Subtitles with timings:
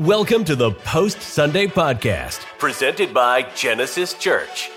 [0.00, 4.70] Welcome to the Post Sunday Podcast, presented by Genesis Church.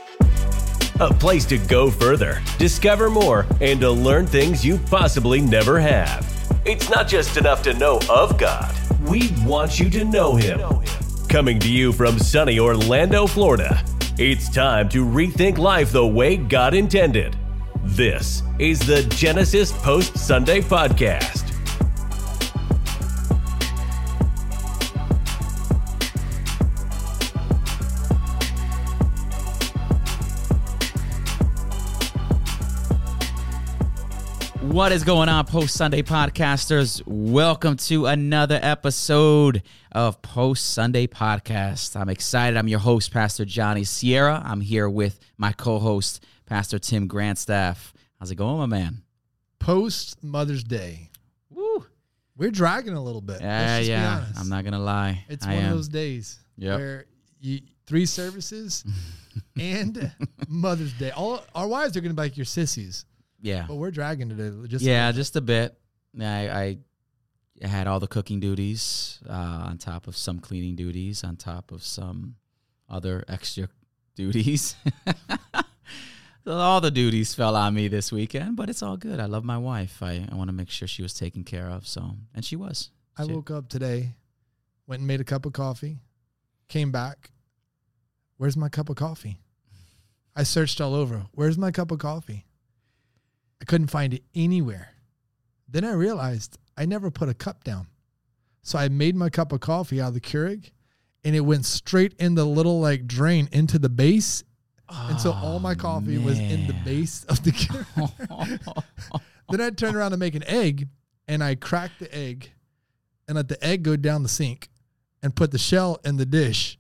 [0.99, 6.29] A place to go further, discover more, and to learn things you possibly never have.
[6.65, 8.75] It's not just enough to know of God,
[9.07, 10.59] we want you to know Him.
[11.29, 13.81] Coming to you from sunny Orlando, Florida,
[14.17, 17.37] it's time to rethink life the way God intended.
[17.85, 21.42] This is the Genesis Post Sunday Podcast.
[34.73, 36.99] What is going on, Post Sunday podcasters?
[37.05, 41.95] Welcome to another episode of Post Sunday Podcast.
[41.95, 42.57] I'm excited.
[42.57, 44.41] I'm your host, Pastor Johnny Sierra.
[44.43, 47.93] I'm here with my co host, Pastor Tim Grandstaff.
[48.19, 49.03] How's it going, my man?
[49.59, 51.11] Post Mother's Day.
[51.51, 51.85] Woo.
[52.35, 53.41] We're dragging a little bit.
[53.41, 54.25] Yeah, Let's just be yeah.
[54.37, 55.23] I'm not going to lie.
[55.29, 55.71] It's I one am.
[55.71, 56.79] of those days Yep.
[56.79, 57.05] where
[57.39, 58.83] you three services
[59.59, 60.11] and
[60.47, 61.11] Mother's Day.
[61.11, 63.05] All our wives are going to be like your sissies,
[63.43, 63.65] Yeah.
[63.67, 64.67] but we're dragging today.
[64.67, 65.77] Just yeah, just a bit.
[66.19, 66.77] I,
[67.63, 69.33] I had all the cooking duties uh,
[69.67, 72.35] on top of some cleaning duties, on top of some
[72.89, 73.67] other extra
[74.15, 74.75] duties.
[76.45, 79.21] All the duties fell on me this weekend, but it's all good.
[79.21, 80.03] I love my wife.
[80.03, 81.87] I, I want to make sure she was taken care of.
[81.87, 82.89] So, and she was.
[83.17, 84.15] I She- woke up today,
[84.85, 85.99] went and made a cup of coffee,
[86.67, 87.31] came back.
[88.35, 89.39] Where's my cup of coffee?
[90.35, 91.27] I searched all over.
[91.31, 92.45] Where's my cup of coffee?
[93.63, 94.89] I couldn't find it anywhere.
[95.69, 97.87] Then I realized I never put a cup down.
[98.61, 100.71] So I made my cup of coffee out of the Keurig
[101.23, 104.43] and it went straight in the little like drain into the base.
[104.89, 108.83] And so all my Oh, coffee was in the base of the Keurig.
[109.49, 110.89] then I turned around to make an egg
[111.29, 112.51] and I cracked the egg
[113.29, 114.67] and let the egg go down the sink
[115.21, 116.77] and put the shell in the dish.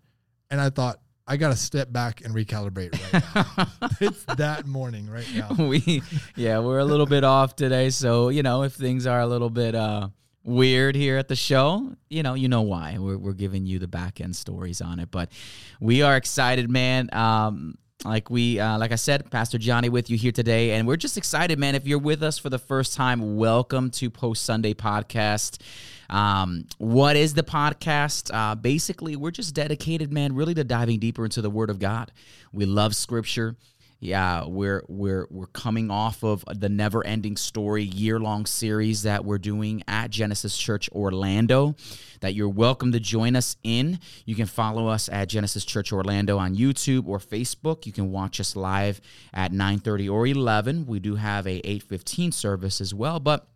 [0.49, 3.89] And I thought, I got to step back and recalibrate right now.
[4.01, 5.55] it's that morning right now.
[5.57, 6.01] we,
[6.35, 7.91] yeah, we're a little bit off today.
[7.91, 10.09] So, you know, if things are a little bit uh,
[10.43, 12.97] weird here at the show, you know, you know why.
[12.99, 15.11] We're, we're giving you the back end stories on it.
[15.11, 15.31] But
[15.79, 17.09] we are excited, man.
[17.13, 20.97] Um, like we, uh, like I said, Pastor Johnny with you here today, and we're
[20.97, 21.73] just excited, man.
[21.73, 25.61] If you're with us for the first time, welcome to Post Sunday Podcast.
[26.09, 28.29] Um, what is the podcast?
[28.33, 32.11] Uh, basically, we're just dedicated, man, really to diving deeper into the Word of God.
[32.51, 33.55] We love Scripture.
[34.03, 39.23] Yeah, we're we're we're coming off of the Never Ending Story year long series that
[39.23, 41.75] we're doing at Genesis Church Orlando.
[42.19, 44.01] That you're welcome to join us in.
[44.25, 47.85] You can follow us at Genesis Church Orlando on YouTube or Facebook.
[47.85, 48.99] You can watch us live
[49.33, 50.85] at 9:30 or 11.
[50.85, 53.47] We do have a 8:15 service as well, but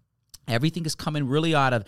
[0.48, 1.84] everything is coming really out of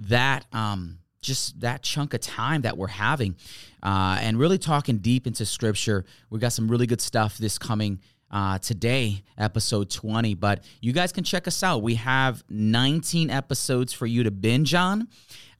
[0.00, 3.36] that um just that chunk of time that we're having
[3.82, 8.00] uh and really talking deep into scripture we got some really good stuff this coming
[8.30, 10.34] uh, today, episode 20.
[10.34, 11.82] But you guys can check us out.
[11.82, 15.08] We have 19 episodes for you to binge on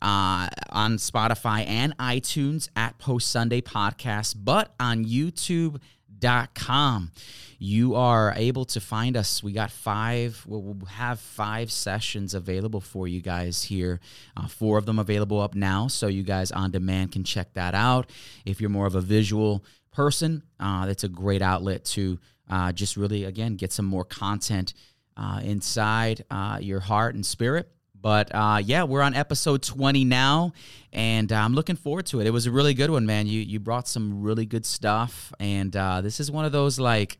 [0.03, 5.81] uh, on Spotify and iTunes at Post Sunday Podcast, but on YouTube
[6.21, 7.11] dot com
[7.63, 13.07] you are able to find us we got five we'll have five sessions available for
[13.07, 14.01] you guys here
[14.37, 17.75] uh, four of them available up now so you guys on demand can check that
[17.75, 18.11] out
[18.47, 22.97] if you're more of a visual person uh, that's a great outlet to uh, just
[22.97, 24.73] really again get some more content
[25.17, 27.71] uh, inside uh, your heart and spirit
[28.01, 30.53] but uh, yeah, we're on episode 20 now,
[30.93, 32.27] and uh, I'm looking forward to it.
[32.27, 33.27] It was a really good one, man.
[33.27, 37.19] You you brought some really good stuff, and uh, this is one of those like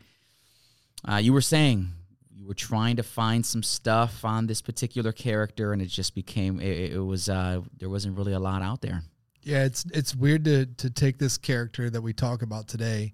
[1.09, 1.89] uh, you were saying
[2.35, 6.61] you were trying to find some stuff on this particular character, and it just became
[6.61, 9.03] it, it was uh, there wasn't really a lot out there.
[9.43, 13.13] Yeah, it's it's weird to to take this character that we talk about today,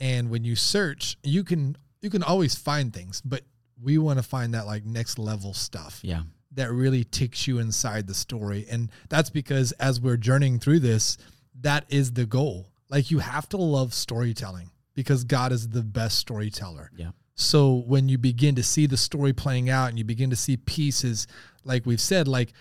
[0.00, 3.42] and when you search, you can you can always find things, but
[3.82, 6.22] we want to find that like next level stuff Yeah,
[6.54, 11.18] that really takes you inside the story, and that's because as we're journeying through this,
[11.60, 12.68] that is the goal.
[12.90, 16.90] Like you have to love storytelling because God is the best storyteller.
[16.96, 20.36] yeah, So when you begin to see the story playing out and you begin to
[20.36, 21.26] see pieces,
[21.64, 22.52] like we've said, like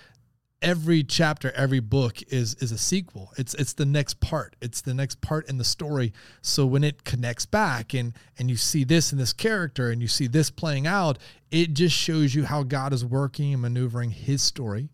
[0.64, 3.32] every chapter, every book is is a sequel.
[3.38, 4.56] It's it's the next part.
[4.62, 6.14] It's the next part in the story.
[6.42, 10.08] So when it connects back and and you see this in this character and you
[10.08, 11.20] see this playing out,
[11.52, 14.90] it just shows you how God is working and maneuvering his story.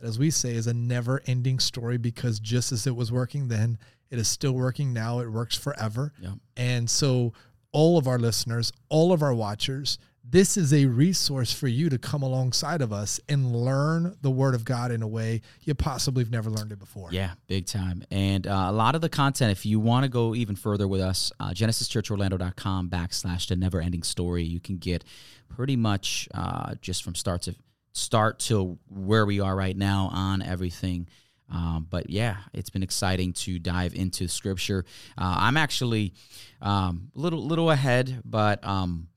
[0.00, 3.78] That as we say is a never-ending story because just as it was working then,
[4.08, 5.20] it is still working now.
[5.20, 6.12] It works forever.
[6.18, 6.32] yeah.
[6.56, 7.34] And so
[7.72, 11.98] all of our listeners, all of our watchers, this is a resource for you to
[11.98, 16.22] come alongside of us and learn the word of God in a way you possibly
[16.22, 17.08] have never learned it before.
[17.10, 18.04] Yeah, big time.
[18.10, 21.00] And uh, a lot of the content, if you want to go even further with
[21.00, 25.04] us, uh, genesischurchorlando.com backslash the never ending story, you can get
[25.48, 27.54] pretty much uh, just from start to
[27.92, 31.08] start to where we are right now on everything.
[31.52, 34.84] Um, but yeah, it's been exciting to dive into scripture.
[35.18, 36.14] Uh, I'm actually
[36.62, 39.08] um, a little little ahead, but um,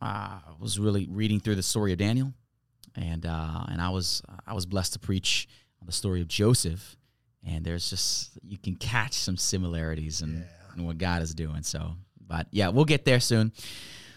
[0.00, 2.32] I was really reading through the story of Daniel,
[2.94, 5.48] and uh, and I was I was blessed to preach
[5.80, 6.96] on the story of Joseph,
[7.46, 10.44] and there's just you can catch some similarities in,
[10.76, 11.62] in what God is doing.
[11.62, 11.94] So,
[12.26, 13.52] but yeah, we'll get there soon.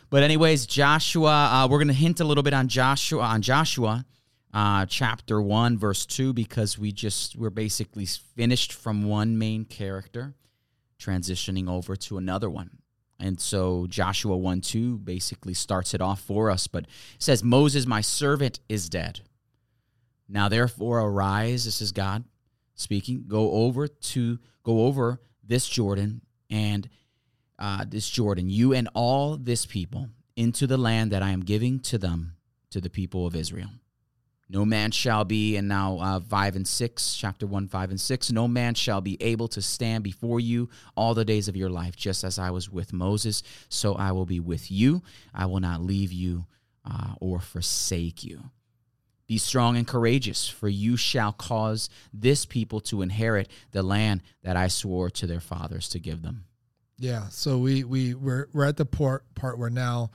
[0.10, 4.06] But anyways, Joshua, uh, we're gonna hint a little bit on Joshua on Joshua.
[4.54, 10.36] Uh, chapter 1 verse 2 because we just we're basically finished from one main character
[11.00, 12.81] transitioning over to another one
[13.22, 16.86] and so Joshua 1 2 basically starts it off for us, but
[17.20, 19.22] says, Moses, my servant, is dead.
[20.28, 22.24] Now therefore arise, this is God
[22.82, 26.90] speaking, go over to go over this Jordan and
[27.60, 31.80] uh, this Jordan, you and all this people, into the land that I am giving
[31.82, 32.36] to them,
[32.72, 33.70] to the people of Israel.
[34.52, 38.32] No man shall be, and now uh, 5 and 6, chapter 1, 5 and 6,
[38.34, 41.96] no man shall be able to stand before you all the days of your life,
[41.96, 45.04] just as I was with Moses, so I will be with you.
[45.34, 46.48] I will not leave you
[46.84, 48.52] uh, or forsake you.
[49.26, 54.58] Be strong and courageous, for you shall cause this people to inherit the land that
[54.58, 56.44] I swore to their fathers to give them.
[56.98, 60.12] Yeah, so we we we're we're at the part part where now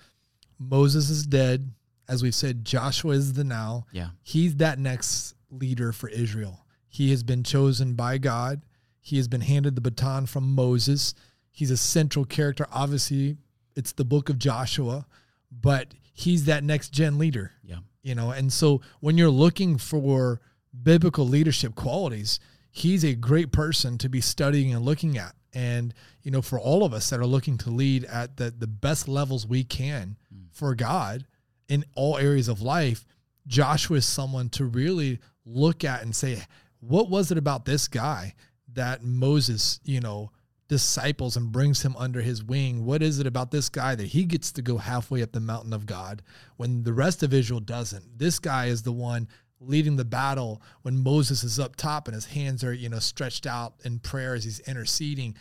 [0.58, 1.72] Moses is dead
[2.08, 3.86] as we've said, Joshua is the now.
[3.92, 4.08] Yeah.
[4.22, 6.66] He's that next leader for Israel.
[6.88, 8.62] He has been chosen by God.
[9.00, 11.14] He has been handed the baton from Moses.
[11.50, 12.66] He's a central character.
[12.72, 13.36] Obviously,
[13.74, 15.06] it's the book of Joshua,
[15.50, 17.52] but he's that next gen leader.
[17.62, 17.78] Yeah.
[18.02, 20.40] You know, and so when you're looking for
[20.82, 22.38] biblical leadership qualities,
[22.70, 25.34] he's a great person to be studying and looking at.
[25.52, 28.66] And, you know, for all of us that are looking to lead at the, the
[28.66, 30.46] best levels we can mm.
[30.52, 31.24] for God,
[31.68, 33.04] in all areas of life,
[33.46, 36.42] Joshua is someone to really look at and say,
[36.80, 38.34] what was it about this guy
[38.72, 40.30] that Moses, you know,
[40.68, 42.84] disciples and brings him under his wing?
[42.84, 45.72] What is it about this guy that he gets to go halfway up the mountain
[45.72, 46.22] of God
[46.56, 48.18] when the rest of Israel doesn't?
[48.18, 49.28] This guy is the one
[49.60, 53.46] leading the battle when Moses is up top and his hands are, you know, stretched
[53.46, 55.34] out in prayer as he's interceding.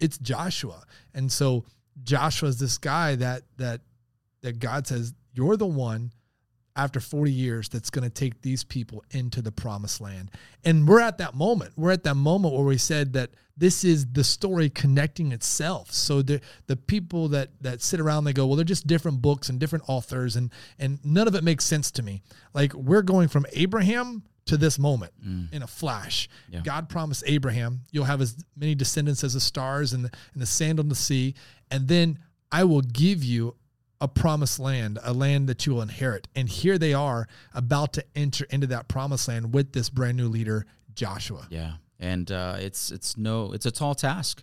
[0.00, 0.84] It's Joshua.
[1.14, 1.64] And so
[2.02, 3.82] Joshua is this guy that that
[4.42, 6.12] that God says you're the one
[6.76, 10.30] after 40 years that's going to take these people into the promised land.
[10.64, 11.72] And we're at that moment.
[11.76, 15.92] We're at that moment where we said that this is the story connecting itself.
[15.92, 19.48] So the the people that that sit around they go, well, they're just different books
[19.48, 22.22] and different authors and and none of it makes sense to me.
[22.54, 25.52] Like we're going from Abraham to this moment mm.
[25.52, 26.28] in a flash.
[26.48, 26.60] Yeah.
[26.64, 30.46] God promised Abraham, you'll have as many descendants as the stars and the, and the
[30.46, 31.34] sand on the sea,
[31.70, 32.18] and then
[32.50, 33.54] I will give you
[34.00, 36.26] a promised land, a land that you will inherit.
[36.34, 40.28] And here they are about to enter into that promised land with this brand new
[40.28, 41.46] leader, Joshua.
[41.50, 41.74] Yeah.
[41.98, 44.42] And uh, it's it's no it's a tall task.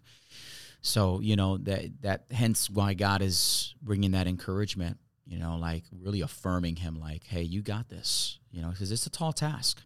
[0.81, 5.83] So, you know, that that hence why God is bringing that encouragement, you know, like
[5.91, 9.81] really affirming him like, "Hey, you got this." You know, cuz it's a tall task.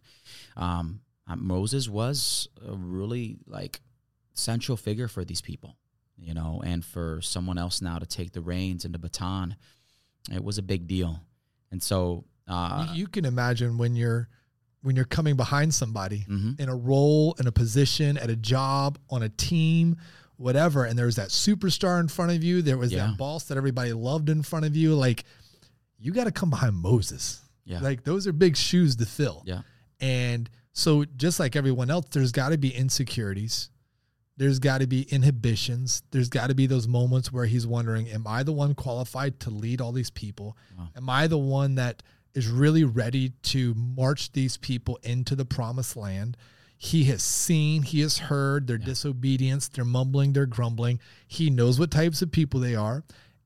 [0.54, 1.00] Um,
[1.34, 3.80] Moses was a really like
[4.34, 5.76] central figure for these people
[6.22, 9.56] you know, and for someone else now to take the reins and the baton,
[10.32, 11.20] it was a big deal.
[11.70, 14.28] And so uh, you, you, can imagine when you're
[14.82, 16.60] when you're coming behind somebody mm-hmm.
[16.60, 19.96] in a role, in a position, at a job, on a team,
[20.36, 23.06] whatever, and there's that superstar in front of you, there was yeah.
[23.06, 25.24] that boss that everybody loved in front of you, like
[25.98, 27.40] you got to come behind Moses.
[27.64, 27.80] Yeah.
[27.80, 29.42] Like those are big shoes to fill.
[29.46, 29.62] Yeah.
[30.00, 33.70] And so just like everyone else, there's got to be insecurities
[34.42, 36.02] there's got to be inhibitions.
[36.10, 39.50] There's got to be those moments where he's wondering, am I the one qualified to
[39.50, 40.56] lead all these people?
[40.76, 40.88] Wow.
[40.96, 42.02] Am I the one that
[42.34, 46.36] is really ready to march these people into the promised land?
[46.76, 48.86] He has seen, he has heard their yeah.
[48.86, 50.98] disobedience, their mumbling, their grumbling.
[51.28, 53.04] He knows what types of people they are,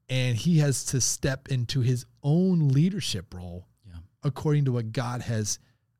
[0.09, 3.97] and he has to step into his own leadership role yeah.
[4.25, 5.59] according to what God has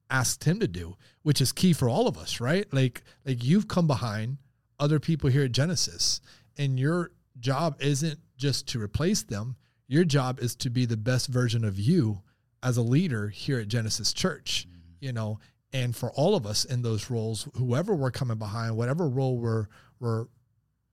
[0.09, 2.65] asked him to do, which is key for all of us, right?
[2.73, 4.39] Like like you've come behind
[4.79, 6.21] other people here at Genesis.
[6.59, 9.57] And your job isn't just to replace them,
[9.89, 12.23] your job is to be the best version of you
[12.63, 14.79] as a leader here at Genesis Church, mm-hmm.
[15.01, 15.39] you know,
[15.73, 19.67] and for all of us in those roles, whoever we're coming behind, whatever role we're
[20.01, 20.27] we're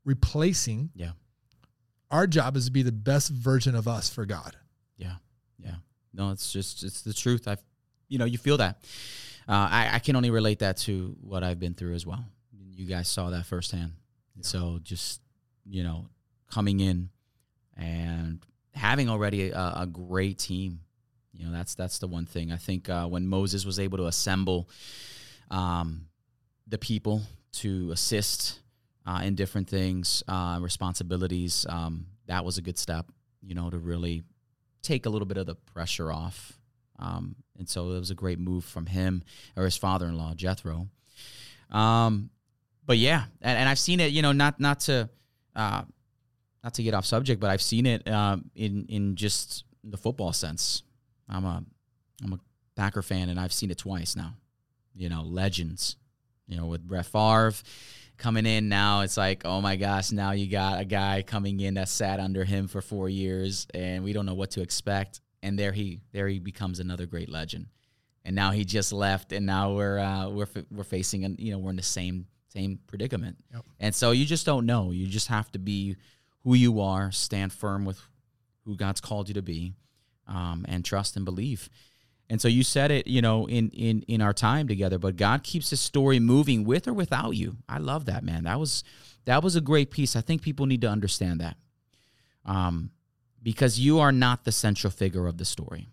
[0.05, 1.11] replacing, yeah.
[2.11, 4.55] Our job is to be the best version of us for God.
[4.97, 5.15] Yeah.
[5.57, 5.75] Yeah.
[6.13, 7.47] No, it's just it's the truth.
[7.47, 7.57] I,
[8.07, 8.83] you know, you feel that.
[9.47, 12.23] Uh, I I can only relate that to what I've been through as well.
[12.75, 13.93] You guys saw that firsthand.
[14.35, 14.43] Yeah.
[14.43, 15.21] So just
[15.65, 16.07] you know,
[16.51, 17.09] coming in
[17.77, 18.39] and
[18.73, 20.81] having already a, a great team.
[21.33, 24.05] You know, that's that's the one thing I think uh, when Moses was able to
[24.05, 24.69] assemble
[25.49, 26.07] um,
[26.67, 28.59] the people to assist
[29.05, 31.65] uh, in different things, uh, responsibilities.
[31.67, 33.07] Um, that was a good step,
[33.41, 34.23] you know, to really
[34.81, 36.59] take a little bit of the pressure off.
[36.99, 39.23] Um, and so it was a great move from him
[39.55, 40.87] or his father-in-law Jethro.
[41.71, 42.29] Um,
[42.85, 45.09] but yeah, and, and I've seen it, you know, not not to
[45.55, 45.83] uh,
[46.63, 50.33] not to get off subject, but I've seen it um, in in just the football
[50.33, 50.83] sense.
[51.29, 51.63] I'm a
[52.23, 52.39] I'm a
[52.75, 54.35] Packer fan, and I've seen it twice now.
[54.95, 55.97] You know, legends.
[56.47, 57.53] You know, with Brett Favre
[58.17, 61.75] coming in now, it's like, oh my gosh, now you got a guy coming in
[61.75, 65.21] that sat under him for four years, and we don't know what to expect.
[65.41, 67.67] And there he there he becomes another great legend.
[68.25, 71.57] And now he just left, and now we're uh, we're we're facing, and you know,
[71.57, 73.37] we're in the same same predicament.
[73.51, 73.65] Yep.
[73.79, 74.91] And so you just don't know.
[74.91, 75.95] You just have to be
[76.43, 77.99] who you are, stand firm with
[78.65, 79.73] who God's called you to be,
[80.27, 81.69] um, and trust and believe.
[82.29, 84.97] And so you said it, you know, in in in our time together.
[84.97, 87.57] But God keeps His story moving with or without you.
[87.67, 88.43] I love that, man.
[88.43, 88.83] That was
[89.25, 90.15] that was a great piece.
[90.15, 91.57] I think people need to understand that,
[92.45, 92.91] um,
[93.41, 95.87] because you are not the central figure of the story.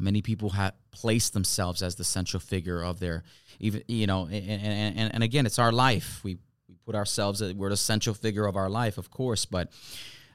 [0.00, 3.24] Many people have placed themselves as the central figure of their,
[3.58, 6.20] even you know, and and, and again, it's our life.
[6.22, 6.38] We
[6.68, 9.72] we put ourselves we're the central figure of our life, of course, but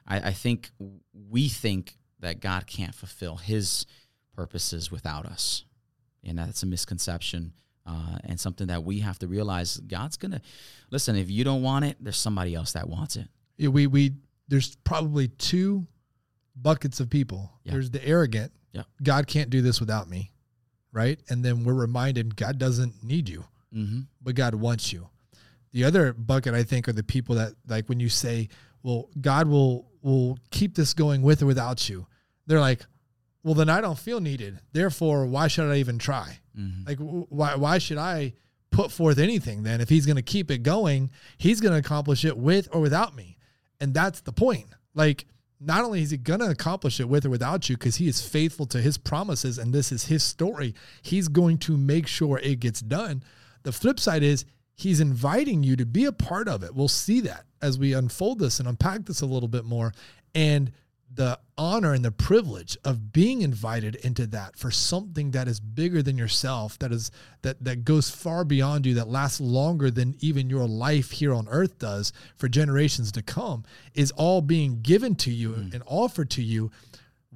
[0.06, 0.70] I, I think
[1.30, 3.86] we think that God can't fulfill His
[4.34, 5.64] purposes without us,
[6.22, 7.52] and that's a misconception.
[7.86, 10.40] Uh, and something that we have to realize God's gonna
[10.90, 11.16] listen.
[11.16, 13.28] If you don't want it, there's somebody else that wants it.
[13.58, 14.12] Yeah, we we
[14.48, 15.86] there's probably two
[16.56, 17.50] buckets of people.
[17.64, 17.72] Yeah.
[17.72, 18.52] There's the arrogant.
[18.72, 18.82] Yeah.
[19.02, 20.32] God can't do this without me.
[20.92, 21.20] Right?
[21.28, 23.44] And then we're reminded God doesn't need you,
[23.74, 24.00] Mm-hmm.
[24.22, 25.08] but God wants you.
[25.72, 28.48] The other bucket I think are the people that like when you say,
[28.84, 32.06] "Well, God will will keep this going with or without you."
[32.46, 32.86] They're like,
[33.42, 34.60] "Well, then I don't feel needed.
[34.72, 36.86] Therefore, why should I even try?" Mm-hmm.
[36.86, 38.34] Like w- why why should I
[38.70, 42.24] put forth anything then if he's going to keep it going, he's going to accomplish
[42.24, 43.36] it with or without me.
[43.80, 44.66] And that's the point.
[44.94, 45.26] Like
[45.60, 48.20] not only is he going to accomplish it with or without you cuz he is
[48.20, 52.60] faithful to his promises and this is his story, he's going to make sure it
[52.60, 53.22] gets done.
[53.62, 54.44] The flip side is
[54.74, 56.74] he's inviting you to be a part of it.
[56.74, 59.92] We'll see that as we unfold this and unpack this a little bit more
[60.34, 60.72] and
[61.14, 66.02] the honor and the privilege of being invited into that for something that is bigger
[66.02, 67.10] than yourself that is
[67.42, 71.48] that that goes far beyond you that lasts longer than even your life here on
[71.48, 75.72] earth does for generations to come is all being given to you mm.
[75.72, 76.70] and offered to you.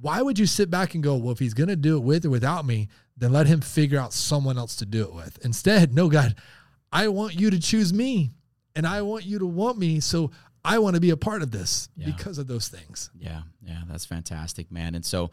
[0.01, 2.25] Why would you sit back and go well if he's going to do it with
[2.25, 5.37] or without me then let him figure out someone else to do it with.
[5.43, 6.35] Instead no god
[6.91, 8.31] i want you to choose me
[8.75, 10.31] and i want you to want me so
[10.63, 12.07] I want to be a part of this Yeah.
[12.07, 13.09] because of those things.
[13.17, 14.93] Yeah, yeah, that's fantastic, man.
[14.95, 15.31] And so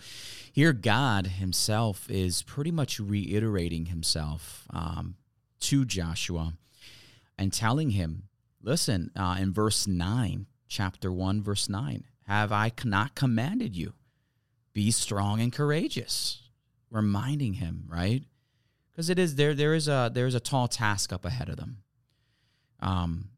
[0.53, 5.17] here, God Himself is pretty much reiterating Himself um,
[5.61, 6.55] to Joshua
[7.39, 8.25] and telling him,
[8.63, 13.95] listen, uh, in verse 9, chapter 1, verse 9, have I not commanded you?
[14.73, 16.43] Be strong and courageous.
[16.91, 18.23] Reminding him, right?
[18.93, 19.55] Because it is there.
[19.55, 21.79] There is a there is a tall task up ahead of them.
[22.81, 23.31] Um,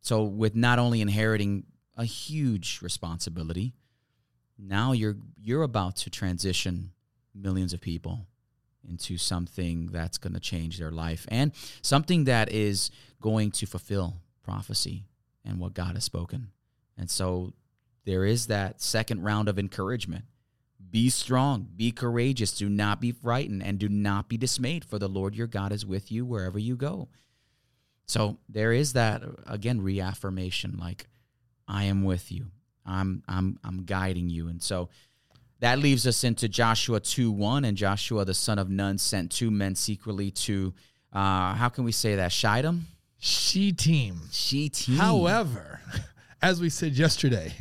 [0.00, 1.64] so with not only inheriting
[1.96, 3.74] a huge responsibility,
[4.58, 6.92] now you're you're about to transition
[7.34, 8.26] millions of people
[8.88, 11.52] into something that's going to change their life and
[11.82, 12.90] something that is
[13.20, 15.04] going to fulfill prophecy
[15.44, 16.48] and what God has spoken.
[16.96, 17.52] And so
[18.04, 20.24] there is that second round of encouragement.
[20.90, 25.08] Be strong, be courageous, do not be frightened, and do not be dismayed, for the
[25.08, 27.08] Lord your God is with you wherever you go.
[28.10, 31.06] So there is that again reaffirmation like
[31.68, 32.46] I am with you.
[32.84, 34.48] I'm I'm I'm guiding you.
[34.48, 34.88] And so
[35.60, 37.64] that leaves us into Joshua 2 1.
[37.64, 40.74] And Joshua, the son of Nun, sent two men secretly to,
[41.12, 42.32] uh, how can we say that?
[42.32, 42.88] Shittim?
[43.20, 44.22] She team.
[44.32, 44.96] Shittim.
[44.96, 45.80] However,
[46.42, 47.52] as we said yesterday,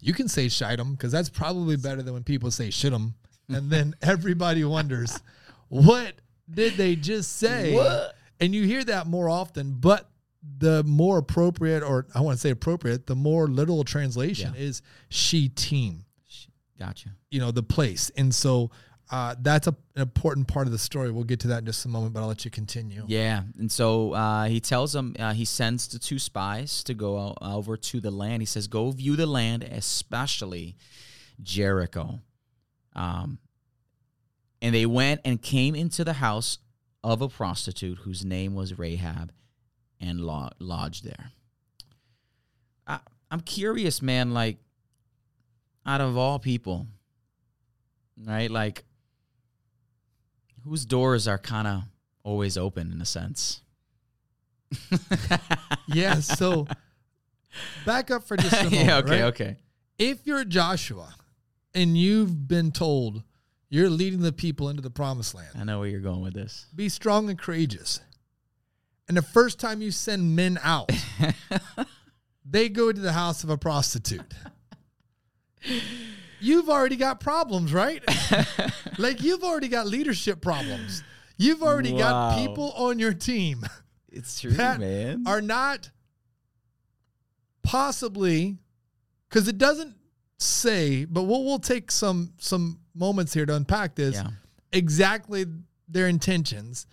[0.00, 3.12] you can say shitem because that's probably better than when people say shitum.
[3.48, 5.20] And then everybody wonders,
[5.68, 6.14] what
[6.52, 7.74] did they just say?
[7.74, 8.16] What?
[8.40, 10.10] And you hear that more often, but
[10.58, 14.60] the more appropriate, or I want to say appropriate, the more literal translation Yeah.
[14.60, 16.04] is she team,
[16.78, 17.10] Gotcha.
[17.30, 18.10] you know, the place.
[18.16, 18.70] And so
[19.10, 21.10] uh, that's a, an important part of the story.
[21.10, 23.04] We'll get to that in just a moment, but I'll let you continue.
[23.06, 27.34] Yeah, and so uh, he tells them uh, he sends the two spies to go
[27.40, 28.42] over to the land.
[28.42, 30.74] He says, "Go view the land, especially
[31.42, 32.20] Jericho."
[32.96, 33.38] Um,
[34.62, 36.58] And they went and came into the house
[37.04, 39.30] of a prostitute whose name was Rahab
[40.00, 41.30] and lo- lodged there.
[42.86, 42.98] I,
[43.30, 44.56] I'm curious, man, like,
[45.86, 46.86] out of all people,
[48.26, 48.50] right?
[48.50, 48.84] Like,
[50.64, 51.82] whose doors are kind of
[52.22, 53.60] always open in a sense?
[55.86, 56.14] Yeah.
[56.20, 56.66] So
[57.84, 58.72] back up for just a moment.
[58.86, 59.22] yeah, okay, right?
[59.28, 59.56] okay.
[59.98, 61.14] If you're Joshua
[61.74, 63.22] and you've been told
[63.74, 66.66] you're leading the people into the promised land, I know where you're going with this.
[66.76, 68.00] be strong and courageous.
[69.08, 70.92] And the first time you send men out,
[72.48, 74.32] they go to the house of a prostitute.
[76.40, 78.02] You've already got problems, right?
[78.98, 81.02] like you've already got leadership problems.
[81.38, 83.64] You've already got people on your team
[84.10, 85.24] It's true, that man.
[85.26, 85.90] are not
[87.62, 88.58] possibly
[89.28, 89.96] because it doesn't
[90.38, 94.28] say, but we'll we'll take some some moments here to unpack this yeah.
[94.72, 95.46] exactly
[95.88, 96.86] their intentions.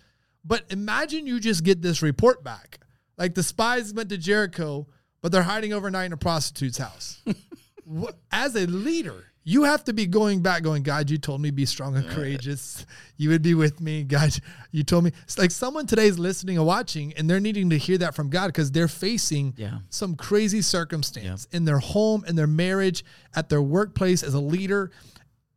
[0.44, 2.78] But imagine you just get this report back.
[3.16, 4.86] Like the spies went to Jericho,
[5.20, 7.22] but they're hiding overnight in a prostitute's house.
[8.32, 11.66] As a leader, you have to be going back, going, God, you told me be
[11.66, 12.86] strong and courageous.
[13.16, 14.04] You would be with me.
[14.04, 14.30] God,
[14.70, 15.12] you told me.
[15.24, 18.30] It's like someone today is listening and watching, and they're needing to hear that from
[18.30, 19.78] God because they're facing Yeah.
[19.90, 23.04] some crazy circumstance in their home, in their marriage,
[23.34, 24.90] at their workplace as a leader.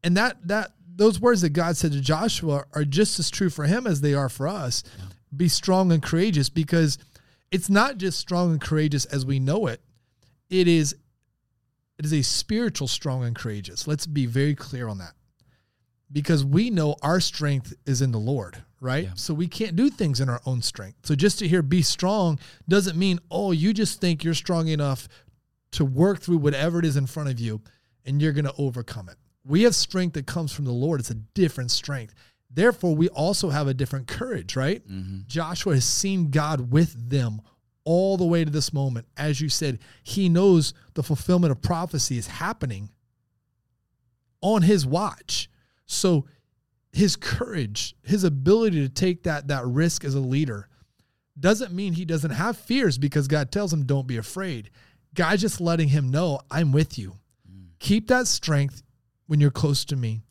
[0.05, 3.65] And that that those words that God said to Joshua are just as true for
[3.65, 4.83] him as they are for us.
[5.35, 6.97] Be strong and courageous because
[7.51, 9.81] it's not just strong and courageous as we know it.
[10.50, 10.95] It is
[11.97, 13.88] it is a spiritual strong and courageous.
[13.88, 15.13] Let's be very clear on that.
[16.12, 19.05] Because we know our strength is in the Lord, right?
[19.05, 19.13] Yeah.
[19.15, 21.00] So we can't do things in our own strength.
[21.03, 25.07] So just to hear be strong doesn't mean, oh, you just think you're strong enough
[25.71, 27.62] to work through whatever it is in front of you
[28.05, 29.15] and you're going to overcome it.
[29.46, 31.00] We have strength that comes from the Lord.
[31.00, 32.16] It's a different strength.
[32.50, 34.86] Therefore, we also have a different courage, right?
[34.88, 35.20] Mm-hmm.
[35.28, 37.42] Joshua has seen God with them
[37.84, 39.08] all the way to this moment.
[39.18, 42.90] As you said, he knows the fulfillment of prophecy is happening
[44.42, 45.50] on his watch.
[45.86, 46.25] So
[46.92, 50.70] his courage, his ability to take that that risk as a leader
[51.40, 54.72] doesn't mean he doesn't have fears because God tells him don't be afraid.
[55.14, 57.18] God's just letting him know I'm with you.
[57.51, 57.68] Mm.
[57.79, 58.81] Keep that strength
[59.27, 60.22] when you're close to me.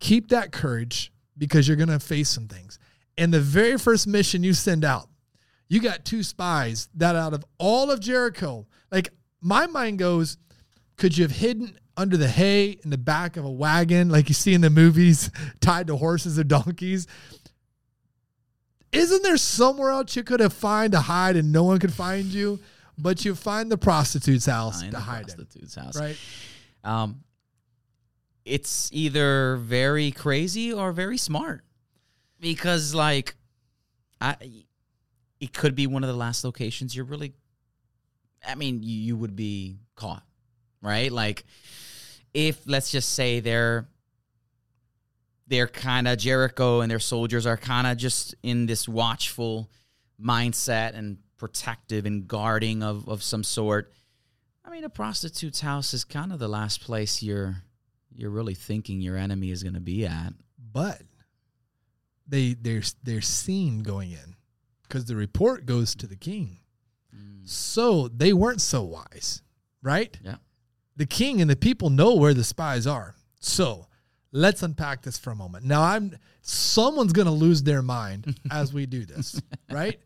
[0.00, 2.78] Keep that courage because you're going to face some things.
[3.16, 5.08] And the very first mission you send out,
[5.68, 10.38] you got two spies that out of all of Jericho, like my mind goes,
[10.96, 14.34] could you have hidden under the hay in the back of a wagon like you
[14.34, 17.06] see in the movies, tied to horses or donkeys?
[18.92, 22.26] Isn't there somewhere else you could have find to hide and no one could find
[22.26, 22.60] you?
[22.98, 25.98] But you find the prostitute's house Find to hide in, prostitute's house.
[25.98, 26.16] right?
[26.84, 27.20] Um,
[28.44, 31.64] it's either very crazy or very smart
[32.40, 33.36] because, like,
[34.20, 34.36] I
[35.40, 37.34] it could be one of the last locations you're really.
[38.46, 40.24] I mean, you, you would be caught,
[40.80, 41.10] right?
[41.10, 41.44] Like,
[42.34, 43.88] if let's just say they're
[45.46, 49.70] they're kind of Jericho and their soldiers are kind of just in this watchful
[50.20, 53.92] mindset and protective and guarding of of some sort.
[54.64, 57.62] I mean, a prostitute's house is kind of the last place you're
[58.16, 60.32] you're really thinking your enemy is going to be at.
[60.72, 61.02] but
[62.26, 64.36] they they're they're seen going in
[64.84, 66.58] because the report goes to the king.
[67.14, 67.48] Mm.
[67.48, 69.42] So they weren't so wise,
[69.82, 70.16] right?
[70.24, 70.36] Yeah.
[70.96, 73.14] The king and the people know where the spies are.
[73.40, 73.86] So
[74.30, 75.64] let's unpack this for a moment.
[75.64, 79.98] Now I'm someone's going to lose their mind as we do this, right?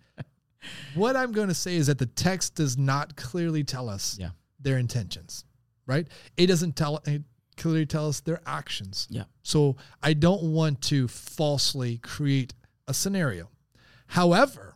[0.95, 4.31] What I'm going to say is that the text does not clearly tell us Yeah.
[4.59, 5.45] their intentions,
[5.87, 6.09] right?
[6.37, 7.23] It doesn't tell it
[7.57, 9.07] clearly tell us their actions.
[9.11, 9.25] Yeah.
[9.43, 12.55] So I don't want to falsely create
[12.87, 13.51] a scenario.
[14.09, 14.75] However,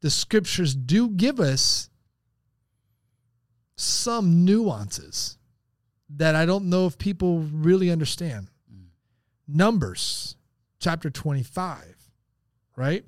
[0.00, 1.90] the scriptures do give us
[3.76, 5.38] some nuances
[6.16, 8.48] that I don't know if people really understand.
[9.46, 10.36] Numbers
[10.78, 11.96] chapter 25,
[12.76, 13.04] right?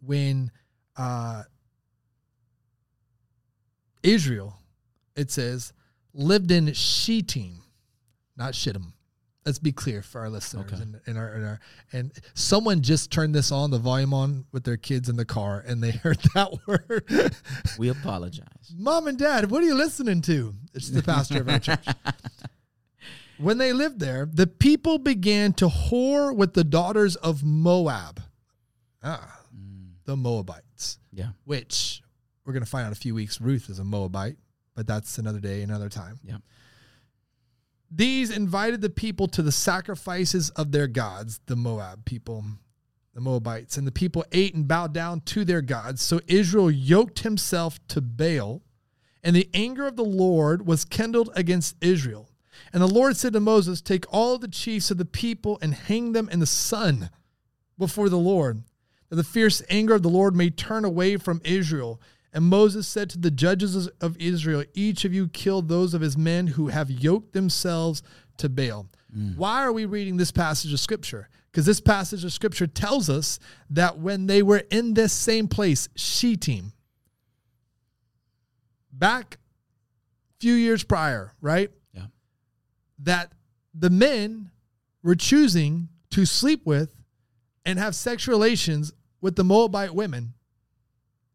[0.00, 0.50] When
[0.96, 1.42] uh,
[4.02, 4.56] Israel,
[5.16, 5.72] it says,
[6.12, 7.63] lived in Shittim,
[8.36, 8.92] not Shittim.
[9.46, 10.80] Let's be clear for our listeners Okay.
[10.82, 11.60] and, and our, and our
[11.92, 15.62] and someone just turned this on the volume on with their kids in the car
[15.66, 17.34] and they heard that word.
[17.78, 18.72] We apologize.
[18.74, 20.54] Mom and Dad, what are you listening to?
[20.72, 21.84] It's the pastor of our church.
[23.36, 28.22] When they lived there, the people began to whore with the daughters of Moab.
[29.02, 29.40] Ah,
[30.04, 31.30] the Moabites, Yeah.
[31.44, 32.00] which
[32.44, 33.40] we're going to find out in a few weeks.
[33.40, 34.36] Ruth is a Moabite,
[34.76, 36.20] but that's another day, another time.
[36.22, 36.36] Yeah.
[37.96, 42.44] These invited the people to the sacrifices of their gods, the Moab people,
[43.14, 46.02] the Moabites, and the people ate and bowed down to their gods.
[46.02, 48.62] So Israel yoked himself to Baal,
[49.22, 52.28] and the anger of the Lord was kindled against Israel.
[52.72, 56.12] And the Lord said to Moses, Take all the chiefs of the people and hang
[56.12, 57.10] them in the sun
[57.78, 58.64] before the Lord,
[59.08, 62.00] that the fierce anger of the Lord may turn away from Israel.
[62.34, 66.18] And Moses said to the judges of Israel, Each of you kill those of his
[66.18, 68.02] men who have yoked themselves
[68.38, 68.88] to Baal.
[69.16, 69.36] Mm.
[69.36, 71.28] Why are we reading this passage of scripture?
[71.52, 73.38] Because this passage of scripture tells us
[73.70, 76.72] that when they were in this same place, Shittim,
[78.92, 81.70] back a few years prior, right?
[81.92, 82.06] Yeah.
[82.98, 83.30] That
[83.72, 84.50] the men
[85.04, 86.96] were choosing to sleep with
[87.64, 90.34] and have sexual relations with the Moabite women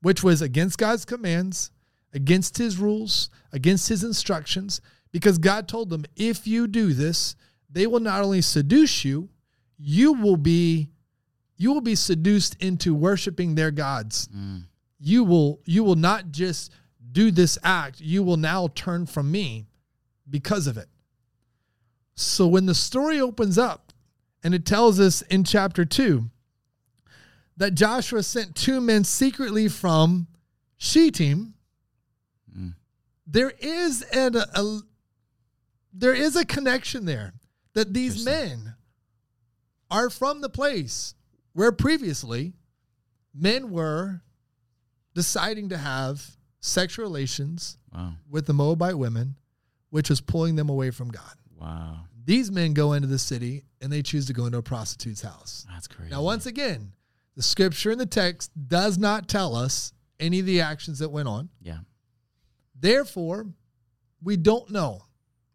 [0.01, 1.71] which was against God's commands,
[2.13, 4.81] against his rules, against his instructions,
[5.12, 7.35] because God told them, if you do this,
[7.69, 9.29] they will not only seduce you,
[9.77, 10.89] you will be
[11.55, 14.29] you will be seduced into worshiping their gods.
[14.35, 14.63] Mm.
[14.99, 16.71] You will you will not just
[17.12, 19.67] do this act, you will now turn from me
[20.29, 20.88] because of it.
[22.15, 23.93] So when the story opens up
[24.43, 26.29] and it tells us in chapter 2
[27.60, 30.28] that Joshua sent two men secretly from
[30.78, 31.54] Shittim,
[32.58, 32.74] mm.
[33.28, 34.80] there is an, a,
[35.93, 37.34] there is a connection there
[37.74, 38.76] that these men
[39.91, 41.13] are from the place
[41.54, 42.54] where previously
[43.36, 44.22] men were
[45.13, 48.13] deciding to have sexual relations wow.
[48.30, 49.36] with the Moabite women,
[49.89, 51.34] which was pulling them away from God.
[51.60, 52.06] Wow.
[52.24, 55.65] These men go into the city and they choose to go into a prostitute's house.
[55.69, 56.12] That's crazy.
[56.12, 56.93] Now, once again,
[57.39, 61.30] the scripture and the text does not tell us any of the actions that went
[61.30, 61.47] on.
[61.62, 61.78] Yeah.
[62.78, 63.45] Therefore,
[64.21, 65.04] we don't know.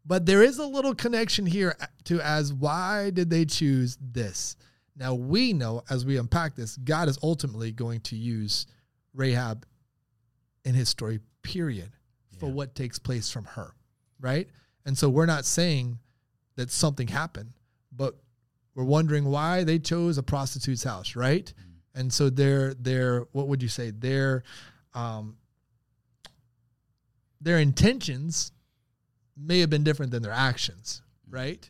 [0.06, 4.56] But there is a little connection here to as why did they choose this?
[4.96, 8.64] Now we know as we unpack this, God is ultimately going to use
[9.12, 9.66] Rahab
[10.64, 11.90] in his story, period,
[12.38, 12.52] for yeah.
[12.52, 13.74] what takes place from her.
[14.18, 14.48] Right?
[14.86, 15.98] And so we're not saying
[16.56, 17.52] that something happened,
[17.94, 18.16] but
[18.74, 21.44] we're wondering why they chose a prostitute's house, right?
[21.44, 24.42] Mm-hmm and so their their what would you say their
[24.94, 25.36] um,
[27.40, 28.52] their intentions
[29.36, 31.68] may have been different than their actions, right?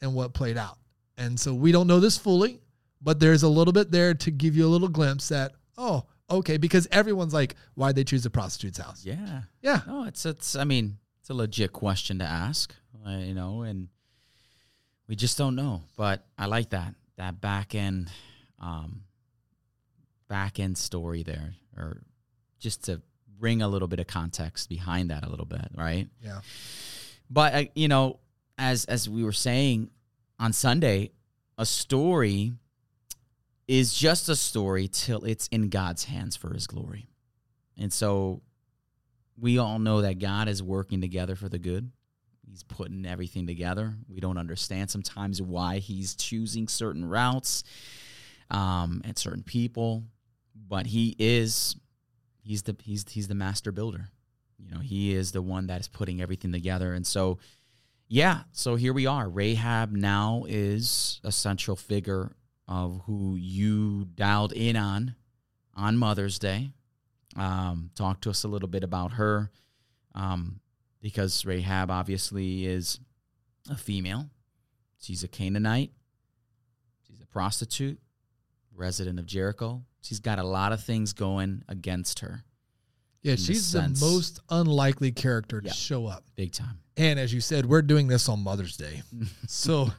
[0.00, 0.78] And what played out.
[1.18, 2.60] And so we don't know this fully,
[3.02, 6.56] but there's a little bit there to give you a little glimpse that oh, okay,
[6.56, 9.04] because everyone's like, why they choose a prostitute's house?
[9.04, 9.80] Yeah, yeah.
[9.86, 10.56] No, it's it's.
[10.56, 12.74] I mean, it's a legit question to ask,
[13.06, 13.88] uh, you know, and
[15.08, 15.82] we just don't know.
[15.96, 18.10] But I like that that back end.
[18.60, 19.02] Um,
[20.30, 22.00] back end story there, or
[22.60, 23.02] just to
[23.38, 26.08] bring a little bit of context behind that a little bit, right?
[26.22, 26.40] Yeah.
[27.28, 28.20] But uh, you know,
[28.56, 29.90] as as we were saying
[30.38, 31.10] on Sunday,
[31.58, 32.52] a story
[33.68, 37.08] is just a story till it's in God's hands for His glory,
[37.76, 38.40] and so
[39.36, 41.90] we all know that God is working together for the good.
[42.48, 43.94] He's putting everything together.
[44.08, 47.64] We don't understand sometimes why He's choosing certain routes
[48.50, 50.04] um, and certain people
[50.68, 51.76] but he is
[52.42, 54.08] he's the he's he's the master builder.
[54.58, 56.92] You know, he is the one that is putting everything together.
[56.92, 57.38] And so
[58.08, 59.28] yeah, so here we are.
[59.28, 62.32] Rahab now is a central figure
[62.66, 65.14] of who you dialed in on
[65.76, 66.70] on Mother's Day.
[67.36, 69.50] Um, talk to us a little bit about her,
[70.16, 70.60] um,
[71.00, 72.98] because Rahab obviously is
[73.70, 74.28] a female.
[75.00, 75.92] She's a Canaanite.
[77.06, 78.00] She's a prostitute,
[78.74, 79.84] resident of Jericho.
[80.02, 82.44] She's got a lot of things going against her.
[83.22, 85.76] Yeah, she's the, most unlikely character to yep.
[85.76, 86.24] show up.
[86.36, 86.78] Big time.
[86.96, 89.02] And as you said, we're doing this on Mother's Day.
[89.46, 89.90] so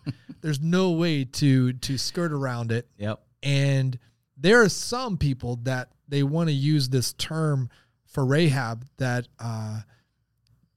[0.42, 2.88] there's no way to to skirt around it.
[2.98, 3.22] Yep.
[3.44, 4.00] And
[4.38, 7.70] there are some people that they want to use this term
[8.06, 9.82] for Rahab that uh,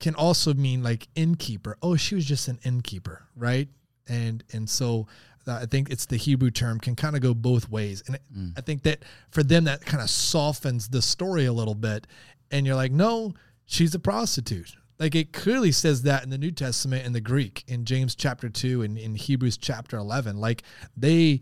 [0.01, 1.77] can also mean like innkeeper.
[1.83, 3.69] Oh, she was just an innkeeper, right?
[4.07, 5.07] And and so
[5.47, 8.03] I think it's the Hebrew term can kind of go both ways.
[8.07, 8.53] And mm.
[8.57, 12.07] I think that for them, that kind of softens the story a little bit.
[12.51, 13.35] And you're like, no,
[13.67, 14.75] she's a prostitute.
[14.99, 18.49] Like it clearly says that in the New Testament in the Greek, in James chapter
[18.49, 20.39] 2 and in Hebrews chapter 11.
[20.39, 20.63] Like
[20.97, 21.41] they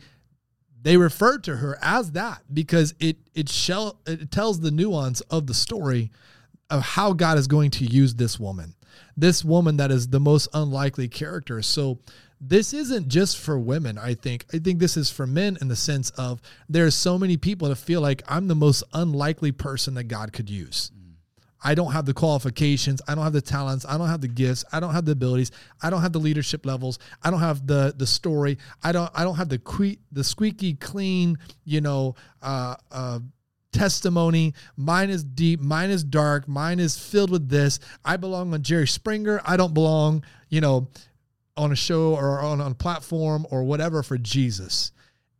[0.81, 5.47] they refer to her as that because it it shell it tells the nuance of
[5.47, 6.11] the story
[6.71, 8.75] of how God is going to use this woman.
[9.17, 11.61] This woman that is the most unlikely character.
[11.61, 11.99] So
[12.45, 15.77] this isn't just for women i think i think this is for men in the
[15.77, 19.95] sense of there are so many people that feel like i'm the most unlikely person
[19.95, 20.91] that god could use
[21.65, 23.01] I don't have the qualifications.
[23.07, 23.87] I don't have the talents.
[23.89, 24.65] I don't have the gifts.
[24.73, 25.53] I don't have the abilities.
[25.83, 26.99] I don't have the leadership levels.
[27.23, 28.59] I don't have the the story.
[28.83, 33.21] I don't I don't have the que- the squeaky clean, you know, uh, uh,
[33.73, 34.55] testimony.
[34.77, 35.61] Mine is deep.
[35.61, 36.49] Mine is dark.
[36.49, 37.79] Mine is filled with this.
[38.05, 39.41] I belong on Jerry Springer.
[39.45, 40.89] I don't belong, you know,
[41.57, 44.93] on a show or on, on a platform or whatever for Jesus.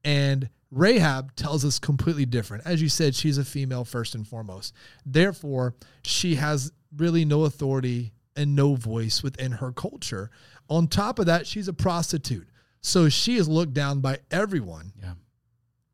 [0.05, 2.67] And Rahab tells us completely different.
[2.67, 4.75] As you said, she's a female first and foremost.
[5.07, 10.31] Therefore, she has really no authority and no voice within her culture.
[10.69, 12.49] On top of that, she's a prostitute.
[12.81, 15.15] So she is looked down by everyone Yeah.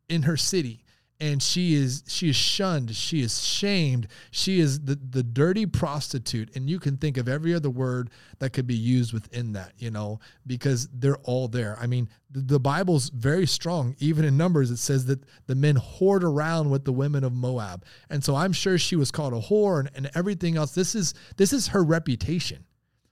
[0.08, 0.84] in her city
[1.20, 6.54] and she is she is shunned she is shamed she is the the dirty prostitute
[6.54, 9.90] and you can think of every other word that could be used within that you
[9.90, 11.76] know because they're all there.
[11.80, 13.96] I mean the, the bible's very strong.
[13.98, 17.84] Even in numbers it says that the men whored around with the women of moab.
[18.10, 20.74] And so i'm sure she was called a whore and, and everything else.
[20.74, 22.64] This is this is her reputation.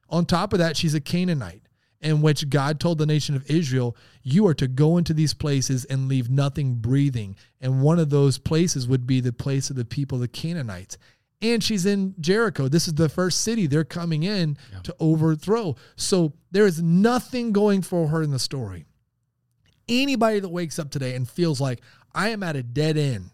[0.09, 1.66] On top of that she's a canaanite
[2.07, 5.85] in which God told the nation of Israel, You are to go into these places
[5.87, 7.35] and leave nothing breathing.
[7.61, 10.99] And one of those places would be the place of the people, the Canaanites.
[11.43, 12.69] And she's in Jericho.
[12.69, 15.75] This is the first city they're coming in to overthrow.
[15.97, 18.87] So there is nothing going for her in the story.
[19.89, 21.81] Anybody that wakes up today and feels like
[22.15, 23.31] I am at a dead end,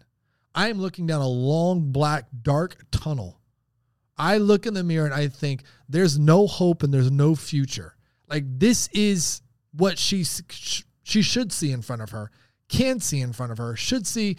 [0.55, 3.39] I am looking down a long, black, dark tunnel.
[4.17, 7.95] I look in the mirror and I think there's no hope and there's no future.
[8.33, 9.43] Like this is
[9.73, 10.23] what she
[11.03, 12.31] she should see in front of her,
[12.67, 14.37] can see in front of her, should see.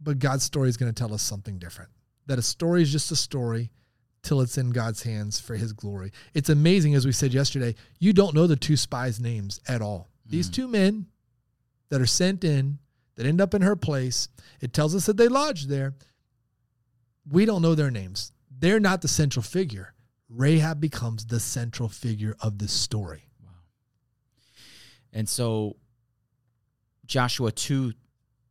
[0.00, 1.90] But God's story is going to tell us something different.
[2.26, 3.72] That a story is just a story
[4.22, 6.12] till it's in God's hands for his glory.
[6.34, 10.08] It's amazing as we said yesterday, you don't know the two spies names at all.
[10.24, 10.54] These mm.
[10.54, 11.06] two men
[11.88, 12.78] that are sent in
[13.16, 14.28] that end up in her place,
[14.60, 15.94] it tells us that they lodged there.
[17.28, 18.32] We don't know their names.
[18.56, 19.93] They're not the central figure.
[20.28, 23.28] Rahab becomes the central figure of this story.
[25.12, 25.76] And so
[27.06, 27.92] Joshua 2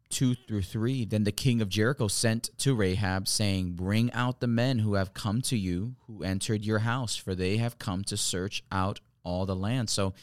[0.10, 4.48] 2 through 3 then the king of Jericho sent to Rahab saying bring out the
[4.48, 8.16] men who have come to you who entered your house for they have come to
[8.16, 9.90] search out all the land.
[9.90, 10.14] So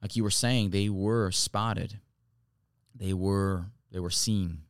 [0.00, 2.00] like you were saying they were spotted.
[2.94, 4.62] They were they were seen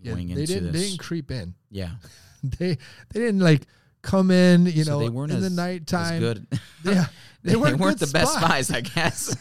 [0.00, 0.72] Yeah, they into didn't.
[0.72, 1.54] They didn't creep in.
[1.70, 1.90] yeah.
[2.42, 2.78] They
[3.12, 3.66] they didn't like
[4.02, 4.66] come in.
[4.66, 6.20] You So know, they weren't in as, the nighttime.
[6.20, 6.46] good.
[6.84, 7.06] Yeah,
[7.42, 9.36] they, weren't, good the best spies, I guess.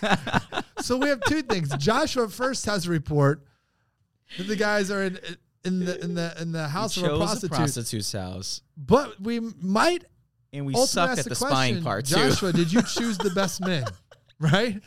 [0.82, 1.70] so we have two things.
[1.78, 3.46] Joshua first has a report
[4.38, 5.20] that the guys are in
[5.66, 7.52] in the in the in the house of a prostitute.
[7.52, 8.62] prostitute's house.
[8.78, 10.06] But we might
[10.54, 12.16] And we suck at the, question, spying part too.
[12.16, 13.86] Joshua, did you choose the best men?
[14.40, 14.82] Right?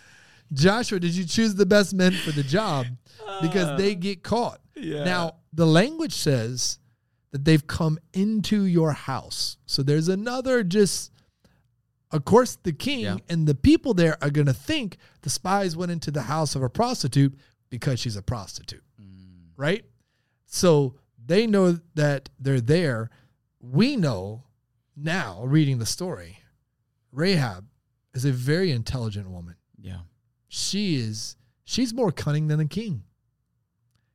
[0.53, 2.87] Joshua, did you choose the best men for the job?
[3.41, 4.61] Because they uh, get caught.
[4.77, 5.05] yeah.
[5.05, 6.79] Now, the language says
[7.33, 9.57] that they've come into your house.
[9.67, 11.11] So there's another just
[12.11, 13.17] of course the king Yeah.
[13.29, 16.63] and the people there are going to think the spies went into the house of
[16.63, 17.35] a prostitute
[17.71, 18.85] because she's a prostitute.
[19.01, 19.53] Mm.
[19.57, 19.85] Right?
[20.45, 23.09] So they know that they're there.
[23.61, 24.45] We know
[24.95, 26.39] now reading the story.
[27.13, 27.67] Rahab
[28.15, 30.01] is a very intelligent woman yeah.
[30.49, 33.05] she is she's more cunning than the king.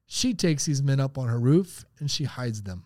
[0.06, 2.86] She takes these men up on her roof and she hides them.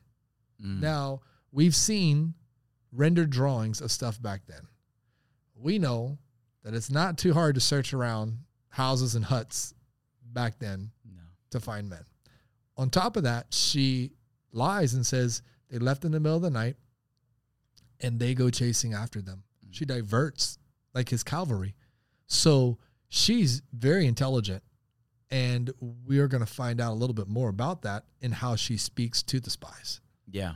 [0.64, 0.80] Mm.
[0.82, 1.22] Now,
[1.52, 2.34] we've seen
[2.92, 4.68] rendered drawings of stuff back then.
[5.56, 6.18] We know
[6.64, 9.74] that it's not too hard to search around houses and huts
[10.24, 11.22] back then No.
[11.52, 12.04] to find men.
[12.78, 14.12] On top of that, she
[14.52, 16.76] lies and says they left in the middle of the night
[18.00, 19.44] and they go chasing after them.
[19.72, 20.58] She diverts
[20.94, 21.76] like his cavalry.
[22.28, 22.78] So
[23.10, 24.64] she's very intelligent.
[25.30, 25.72] And
[26.06, 28.76] we are going to find out a little bit more about that in how she
[28.76, 30.02] speaks to the spies.
[30.30, 30.54] Yeah.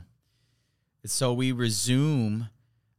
[1.04, 2.48] So we resume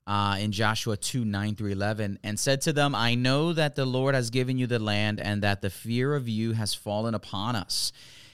[0.05, 3.85] uh, in Joshua 2 9 through 11 and said to them, I know that the
[3.85, 7.55] Lord has given you the land and that the fear of you has fallen upon
[7.55, 7.91] us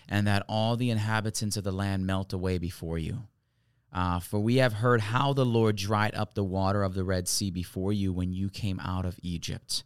[0.08, 3.24] and that all the inhabitants of the land melt away before you.
[3.92, 7.28] Uh, for we have heard how the Lord dried up the water of the Red
[7.28, 9.84] Sea before you when you came out of Egypt,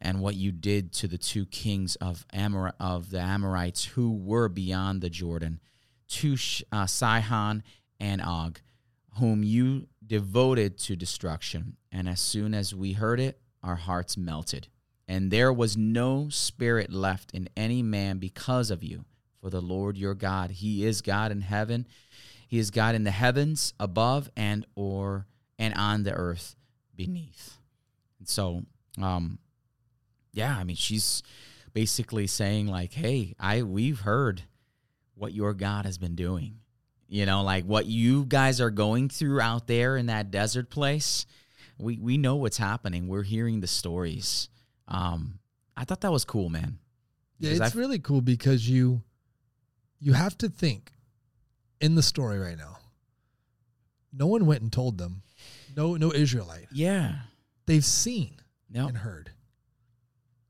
[0.00, 4.48] and what you did to the two kings of Amor- of the Amorites who were
[4.48, 5.60] beyond the Jordan,
[6.08, 6.36] to
[6.70, 7.64] uh, Sihon
[8.00, 8.60] and Og,
[9.18, 11.76] whom you devoted to destruction.
[11.92, 14.68] And as soon as we heard it, our hearts melted,
[15.06, 19.04] and there was no spirit left in any man because of you.
[19.40, 21.86] For the Lord your God, He is God in heaven.
[22.46, 25.26] He is God in the heavens above and or
[25.58, 26.56] and on the earth
[26.94, 27.58] beneath.
[28.18, 28.62] And so,
[29.00, 29.38] um,
[30.32, 31.22] yeah, I mean, she's
[31.72, 34.42] basically saying like, "Hey, I we've heard
[35.20, 36.59] what your God has been doing.
[37.12, 41.26] You know, like what you guys are going through out there in that desert place.
[41.76, 43.08] We we know what's happening.
[43.08, 44.48] We're hearing the stories.
[44.86, 45.40] Um,
[45.76, 46.78] I thought that was cool, man.
[47.40, 49.02] Yeah, it's I- really cool because you
[49.98, 50.92] you have to think
[51.80, 52.76] in the story right now.
[54.12, 55.22] No one went and told them.
[55.76, 56.68] No no Israelite.
[56.72, 57.14] Yeah.
[57.66, 58.36] They've seen
[58.70, 58.88] Yep.
[58.88, 59.30] and heard.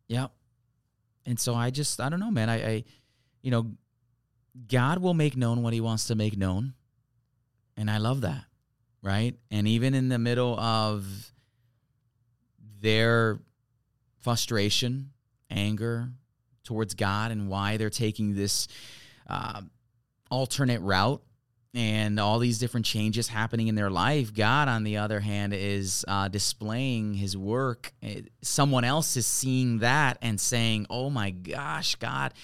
[0.09, 0.31] Yep.
[1.25, 2.51] And so I just I don't know, man.
[2.51, 2.85] I, I
[3.43, 3.73] you know,
[4.69, 6.75] God will make known what he wants to make known.
[7.77, 8.45] And I love that.
[9.03, 9.35] Right?
[9.51, 11.33] And even in the middle of
[12.81, 13.39] their
[14.21, 15.11] frustration,
[15.51, 16.11] anger
[16.65, 18.69] towards God and why they're taking this
[19.27, 19.63] uh,
[20.31, 21.23] alternate route
[21.73, 24.35] and all these different changes happening in their life.
[24.35, 27.93] God, on the other hand, is uh, displaying his work.
[28.03, 32.35] Eh, Someone else is seeing that and saying, Oh my gosh, God.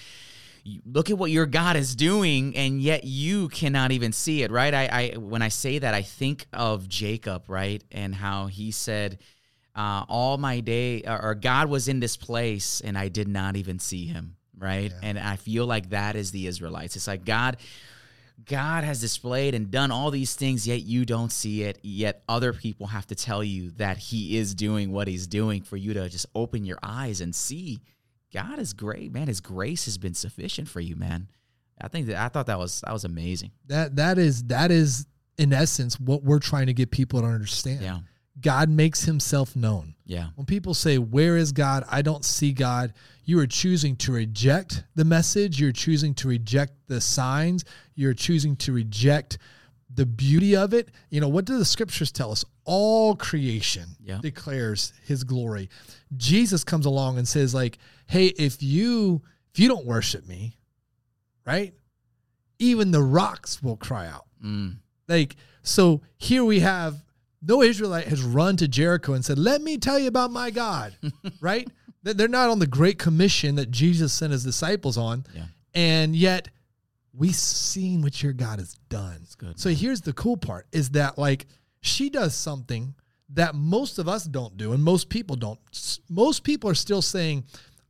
[0.85, 4.73] Look at what your God is doing, and yet you cannot even see it, right?
[4.73, 9.19] I, I when I say that, I think of Jacob, right, and how he said,
[9.75, 13.55] uh, "All my day, or, or God was in this place, and I did not
[13.55, 16.95] even see Him." Right, and I feel like that is the Israelites.
[16.95, 17.57] It's like God,
[18.43, 21.77] God has displayed and done all these things, yet you don't see it.
[21.83, 25.77] Yet other people have to tell you that He is doing what He's doing for
[25.77, 27.79] you to just open your eyes and see.
[28.33, 29.27] God is great, man.
[29.27, 31.27] His grace has been sufficient for you, man.
[31.79, 33.51] I think that I thought that was that was amazing.
[33.67, 35.05] That that is that is
[35.37, 37.81] in essence what we're trying to get people to understand.
[37.81, 37.99] Yeah,
[38.41, 39.93] God makes himself known.
[40.05, 41.83] yeah, When people say, Where is God?
[41.89, 45.59] I don't see God, you are choosing to reject the message.
[45.61, 47.63] You're choosing to reject the signs.
[47.95, 49.37] You're choosing to reject
[49.93, 50.89] the beauty of it.
[51.11, 52.43] You know, what do the scriptures tell us?
[52.65, 54.19] All creation Yeah.
[54.21, 55.69] declares his glory.
[56.15, 59.21] Jesus comes along and says, like, hey, if you
[59.53, 60.57] if you don't worship me,
[61.45, 61.73] right?
[62.59, 64.25] Even the rocks will cry out.
[64.43, 64.75] mm,
[65.07, 67.03] Like, so here we have
[67.41, 70.95] no Israelite has run to Jericho and said, Let me tell you about my God,
[71.41, 71.67] right?
[72.03, 75.25] They- They're not on the great commission that Jesus sent his disciples on.
[75.35, 75.45] Yeah.
[75.75, 76.47] And yet
[77.13, 79.21] we've seen what your God has done.
[79.37, 81.45] good, So here's the cool part is that like
[81.81, 82.95] she does something
[83.33, 85.59] that most of us don't do and most people don't.
[86.09, 87.43] Most people are still saying,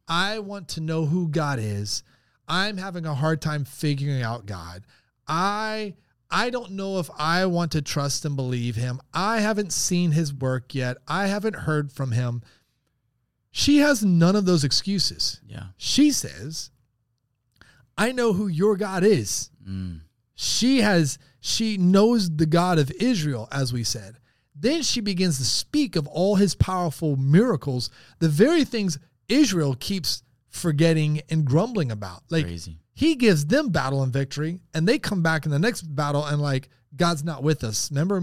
[0.07, 2.03] I want to know who God is.
[2.47, 4.85] I'm having a hard time figuring out God.
[5.27, 5.95] I
[6.29, 8.99] I don't know if I want to trust and believe him.
[9.13, 10.97] I haven't seen his work yet.
[11.07, 12.41] I haven't heard from him.
[13.51, 15.41] She has none of those excuses.
[15.47, 16.69] yeah, She says,
[17.97, 19.49] I know who your God is.
[19.67, 20.01] mm,
[20.35, 24.17] She has, she knows the God of Israel, as we said.
[24.53, 27.89] Then she begins to speak of all his powerful miracles,
[28.19, 32.23] the very things Israel keeps forgetting and grumbling about.
[32.29, 32.79] Like crazy.
[32.93, 36.41] he gives them battle and victory, and they come back in the next battle and
[36.41, 37.91] like God's not with us.
[37.91, 38.21] Remember,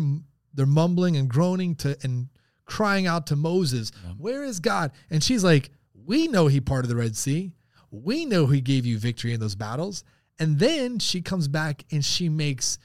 [0.54, 2.28] they're mumbling and groaning to and
[2.64, 6.96] crying out to Moses, "Where is God?" And she's like, "We know He parted the
[6.96, 7.52] Red Sea.
[7.90, 10.02] We know He gave you victory in those battles."
[10.38, 12.78] And then she comes back and she makes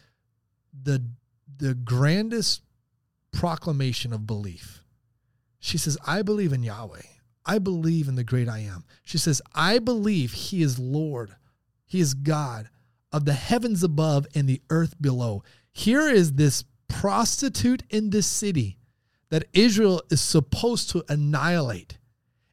[0.83, 1.03] the
[1.57, 2.61] the grandest
[3.31, 4.83] proclamation of belief.
[5.59, 7.01] She says, "I believe in Yahweh.
[7.49, 11.35] I believe in the great I am." She says, "I believe He is Lord."
[11.85, 12.69] He is God
[13.11, 15.43] of the heavens above and the earth below.
[15.71, 18.77] Here is this prostitute in this city
[19.29, 21.97] that Israel is supposed to annihilate.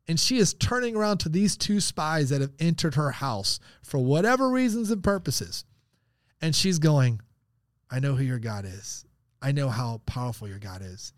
[0.09, 3.99] And she is turning around to these two spies that have entered her house for
[3.99, 5.65] whatever reasons and purposes.
[6.41, 7.21] And she's going,
[7.91, 9.05] I know who your God is.
[9.43, 11.13] I know how powerful your God is.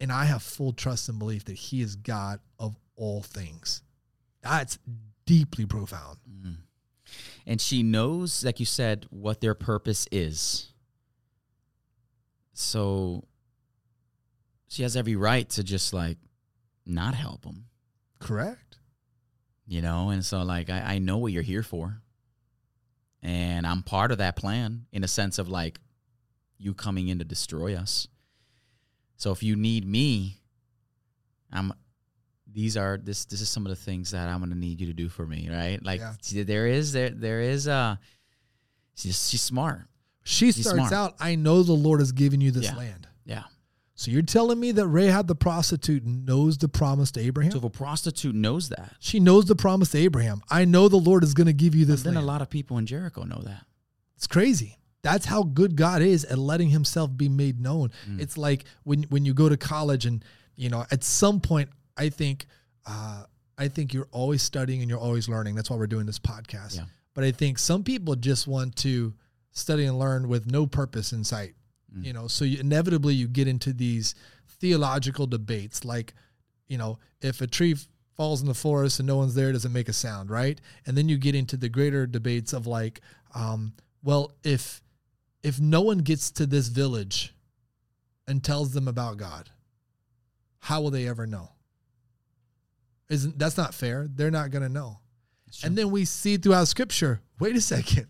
[0.00, 3.82] And I have full trust and belief that He is God of all things.
[4.42, 4.78] That's
[5.24, 6.18] deeply profound.
[6.28, 6.56] Mm.
[7.46, 10.72] And she knows, like you said, what their purpose is.
[12.52, 13.24] So
[14.66, 16.18] she has every right to just like
[16.84, 17.66] not help them,
[18.18, 18.78] Correct.
[19.66, 20.10] you know?
[20.10, 22.02] And so, like, I, I know what you're here for.
[23.22, 25.80] And I'm part of that plan in a sense of like
[26.58, 28.08] you coming in to destroy us.
[29.16, 30.40] So if you need me,
[31.52, 31.72] I'm
[32.58, 34.92] these are this this is some of the things that I'm gonna need you to
[34.92, 35.78] do for me, right?
[35.90, 36.14] Like Yeah.
[36.20, 37.96] see, there is there there is uh
[38.96, 39.82] she's she's smart.
[40.24, 40.92] She She's starts smart.
[40.92, 42.76] out, I know the Lord has given you this Yeah.
[42.76, 43.06] land.
[43.24, 43.44] Yeah.
[43.94, 47.52] So you're telling me that Rahab the prostitute knows the promise to Abraham?
[47.52, 50.42] So if a prostitute knows that, she knows the promise to Abraham.
[50.50, 52.76] I know the Lord is going to give you this then a lot of people
[52.78, 53.64] in Jericho know that.
[54.16, 54.78] It's crazy.
[55.02, 57.90] That's how good God is at letting himself be made known.
[58.08, 58.20] Mm.
[58.20, 60.24] It's like when when you go to college and
[60.56, 62.46] you know, at some point I think
[62.86, 63.24] uh
[63.58, 65.56] I think you're always studying and you're always learning.
[65.56, 66.76] That's why we're doing this podcast.
[66.76, 66.84] Yeah.
[67.12, 69.12] But I think some people just want to
[69.50, 71.54] study and learn with no purpose in sight.
[72.04, 74.14] You know, so you, inevitably you get into these
[74.60, 76.14] theological debates like,
[76.66, 77.74] you know, if a tree
[78.14, 80.60] falls in the forest and no one's there, does it make a sound, right?
[80.86, 83.00] And then you get into the greater debates of like,
[83.34, 83.72] um,
[84.02, 84.82] well, if
[85.42, 87.34] if no one gets to this village
[88.26, 89.50] and tells them about God,
[90.58, 91.52] how will they ever know?
[93.08, 94.06] Isn't that's not fair?
[94.08, 95.00] They're not going to know.
[95.64, 98.06] And then we see throughout scripture, wait a second.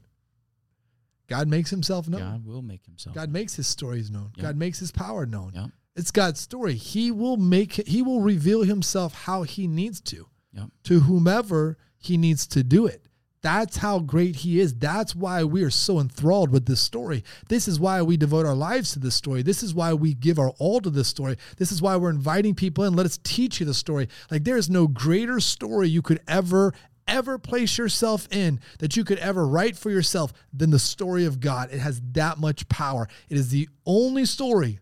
[1.28, 2.20] God makes himself known.
[2.20, 3.14] God will make himself.
[3.14, 4.32] God makes his stories known.
[4.36, 4.42] Yeah.
[4.44, 5.52] God makes his power known.
[5.54, 5.66] Yeah.
[5.94, 6.74] It's God's story.
[6.74, 10.66] He will make he will reveal himself how he needs to Yeah.
[10.84, 13.07] to whomever he needs to do it.
[13.40, 14.74] That's how great he is.
[14.74, 17.22] That's why we are so enthralled with this story.
[17.48, 19.42] This is why we devote our lives to this story.
[19.42, 21.36] This is why we give our all to this story.
[21.56, 22.96] This is why we're inviting people in.
[22.96, 24.08] Let us teach you the story.
[24.30, 26.72] Like there is no greater story you could ever,
[27.06, 31.38] ever place yourself in that you could ever write for yourself than the story of
[31.38, 31.70] God.
[31.72, 33.08] It has that much power.
[33.28, 34.80] It is the only story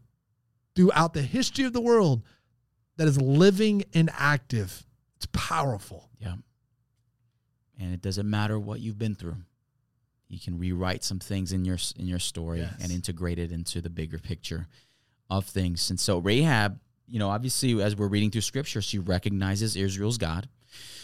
[0.75, 2.23] throughout the history of the world
[2.97, 4.87] that is living and active.
[5.17, 6.06] It's powerful.
[7.79, 9.37] And it doesn't matter what you've been through.
[10.29, 12.75] You can rewrite some things in your in your story Yes.
[12.81, 14.67] and integrate it into the bigger picture
[15.31, 15.91] of things.
[15.91, 20.49] And so Rahab, you know, obviously as we're reading through scripture, she recognizes Israel's God.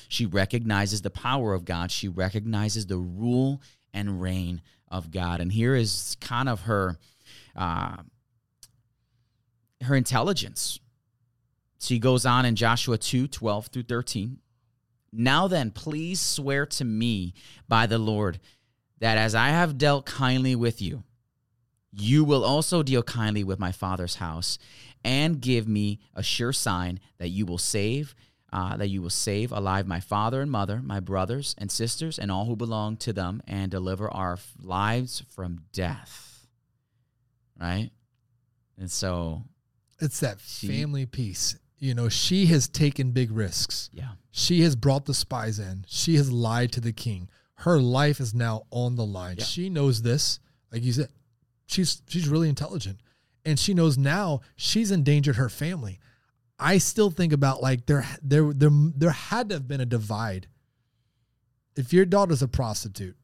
[0.09, 1.91] She recognizes the power of God.
[1.91, 3.63] She recognizes the rule
[3.95, 5.41] and reign of God.
[5.41, 6.99] And here is kind of her
[7.55, 7.97] uh,
[9.83, 10.79] her intelligence.
[11.81, 14.39] She goes on in Joshua 2 12 through 13.
[15.13, 17.35] Now then, please swear to me
[17.69, 18.41] by the Lord
[18.99, 21.03] that as I have dealt kindly with you,
[21.93, 24.59] you will also deal kindly with my father's house
[25.05, 28.15] and give me a sure sign that you will save
[28.55, 32.31] uh, that you will save alive my father and mother my brothers and sisters and
[32.31, 36.47] all who belong to them and deliver our lives from death
[37.61, 37.91] right
[38.79, 39.43] and so
[40.01, 41.57] It's that She- family piece.
[41.79, 43.91] You know, she has taken big risks.
[43.93, 45.85] yeah She has brought the spies in.
[45.87, 47.29] She has lied to the king.
[47.57, 49.37] Her life is now on the line.
[49.39, 49.45] Yeah.
[49.45, 50.41] She knows this.
[50.73, 51.09] Like you said,
[51.67, 53.01] she's she's really intelligent.
[53.45, 56.01] And she knows now she's endangered her family.
[56.59, 60.49] I still think about like there there there there had to have been a divide.
[61.77, 63.17] If your daughter's a prostitute,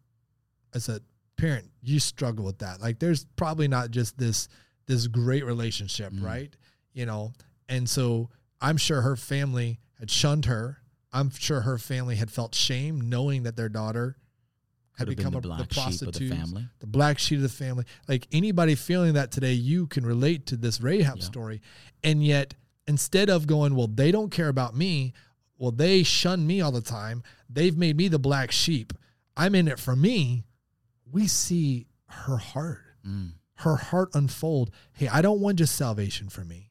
[0.74, 1.00] as a
[1.36, 2.80] parent, you struggle with that.
[2.80, 4.48] Like there's probably not just this
[4.86, 6.22] this great relationship, Mm.
[6.24, 6.56] right?
[6.92, 7.32] You know,
[7.68, 8.30] and so
[8.60, 10.78] I'm sure her family had shunned her.
[11.12, 14.16] I'm sure her family had felt shame knowing that their daughter
[14.96, 16.68] had Could become the a, black the sheep of the prostitute, family.
[16.80, 17.84] the black sheep of the family.
[18.08, 21.24] Like anybody feeling that today, you can relate to this Rahab Yeah.
[21.24, 21.62] story.
[22.02, 22.54] And yet,
[22.86, 25.12] instead of going, well, they don't care about me.
[25.56, 27.22] Well, they shun me all the time.
[27.48, 28.92] They've made me the black sheep.
[29.36, 30.44] I'm in it for me.
[31.10, 33.32] We see her heart, Mm.
[33.56, 34.70] her heart unfold.
[34.92, 36.70] Hey, I don't want just salvation for me.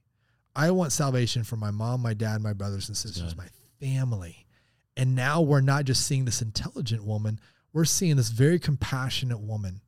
[0.55, 3.37] I want salvation for my mom, my dad, my brothers and sisters, Good.
[3.37, 3.47] my
[3.79, 4.45] family.
[4.95, 7.39] And now we're not just seeing this intelligent woman,
[7.73, 9.81] we're seeing this very compassionate woman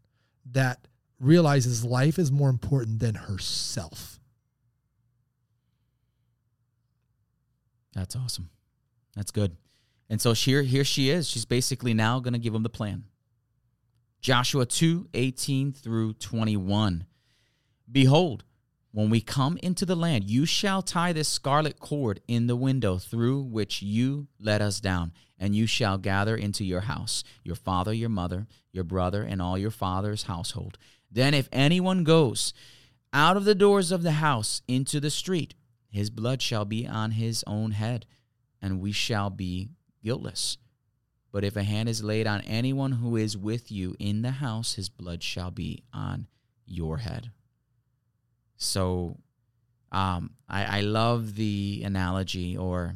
[0.52, 0.88] that
[1.20, 4.20] realizes life is more important than herself.
[7.94, 8.50] That's awesome.
[9.16, 9.58] That's good.
[10.10, 11.28] And so here, here she is.
[11.28, 13.04] She's basically now going to give him the plan.
[14.22, 17.06] Joshua 2 18 through 21.
[17.92, 18.44] Behold,
[18.92, 22.98] when we come into the land, you shall tie this scarlet cord in the window
[22.98, 27.94] through which you let us down, and you shall gather into your house your father,
[27.94, 30.78] your mother, your brother, and all your father's household.
[31.12, 32.54] Then, if anyone goes
[33.14, 35.54] out of the doors of the house into the street,
[35.90, 38.06] his blood shall be on his own head,
[38.62, 39.70] and we shall be
[40.04, 40.58] guiltless.
[41.32, 44.74] But if a hand is laid on anyone who is with you in the house,
[44.74, 46.28] his blood shall be on
[46.66, 47.32] your head.
[48.60, 49.18] So
[49.92, 52.94] um, I, I love the analogy or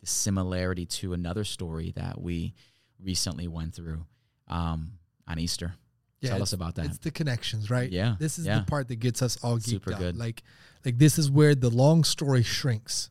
[0.00, 2.54] the similarity to another story that we
[3.02, 4.06] recently went through
[4.48, 4.92] um,
[5.26, 5.74] on Easter.
[6.22, 6.86] Tell us about that.
[6.86, 7.90] It's the connections, right?
[7.90, 8.58] Yeah, This is yeah.
[8.58, 9.98] the part that gets us all geeked Super out.
[10.00, 10.16] good.
[10.16, 10.42] Like,
[10.84, 13.10] like this is where the long story shrinks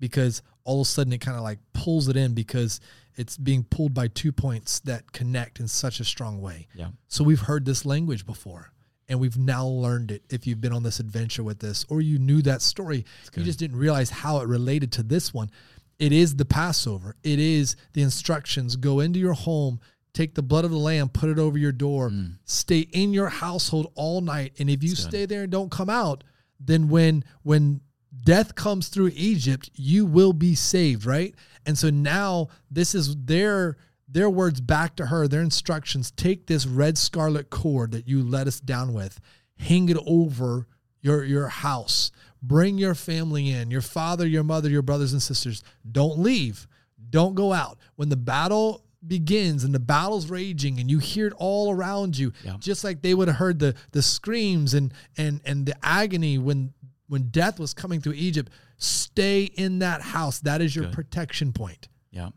[0.00, 2.80] because all of a sudden it kind of like pulls it in because
[3.16, 6.66] it's being pulled by two points that connect in such a strong way.
[6.74, 6.88] Yeah.
[7.08, 8.72] So we've heard this language before
[9.08, 12.18] and we've now learned it if you've been on this adventure with this or you
[12.18, 13.04] knew that story.
[13.34, 15.50] You just didn't realize how it related to this one.
[15.98, 17.14] It is the Passover.
[17.22, 19.78] It is the instructions go into your home,
[20.12, 22.10] take the blood of the lamb, put it over your door,
[22.44, 24.54] stay in your household all night.
[24.58, 24.96] And if you Mm.
[24.96, 25.08] Good.
[25.08, 26.24] stay there and don't come out,
[26.58, 27.80] then when when
[28.24, 31.34] death comes through Egypt, you will be saved, right?
[31.66, 33.76] And so now this is their
[34.14, 38.46] their words back to her, their instructions take this red scarlet cord that you let
[38.46, 39.20] us down with,
[39.58, 40.66] hang it over
[41.02, 42.10] your, your house,
[42.42, 45.62] bring your family in, your father, your mother, your brothers and sisters.
[45.90, 46.66] Don't leave,
[47.10, 47.76] don't go out.
[47.96, 52.32] When the battle begins and the battle's raging and you hear it all around you
[52.42, 52.56] Yeah.
[52.58, 56.72] just like they would have heard the the screams and and and the agony when
[57.08, 60.94] when death was coming through Egypt stay in that house that is your Good.
[60.94, 62.30] protection point Yeah.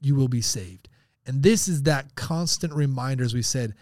[0.00, 0.88] you will be saved
[1.26, 3.74] and this is that constant reminder as we said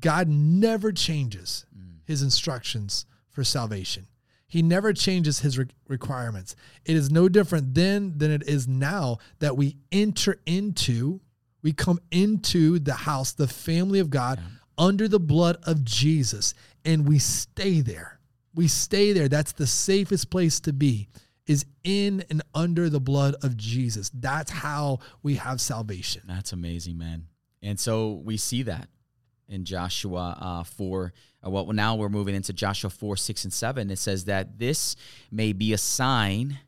[0.00, 1.98] God never changes mm.
[2.04, 4.06] his instructions for salvation.
[4.46, 6.56] He never changes his re- requirements.
[6.84, 11.20] It is no different then than it is now that we enter into
[11.62, 14.40] we come into the house the family of God
[14.76, 18.20] under the blood of Jesus and we stay there.
[18.54, 19.28] We stay there.
[19.28, 21.08] That's the safest place to be
[21.48, 26.98] is in and under the blood of Jesus that's how we have salvation That's amazing,
[26.98, 27.26] man.
[27.62, 28.88] And so we see that
[29.48, 31.12] in Joshua uh, 4.
[31.44, 33.90] Uh, well, now we're moving into Joshua 4, 6, and 7.
[33.90, 34.94] It says that this
[35.30, 36.58] may be a sign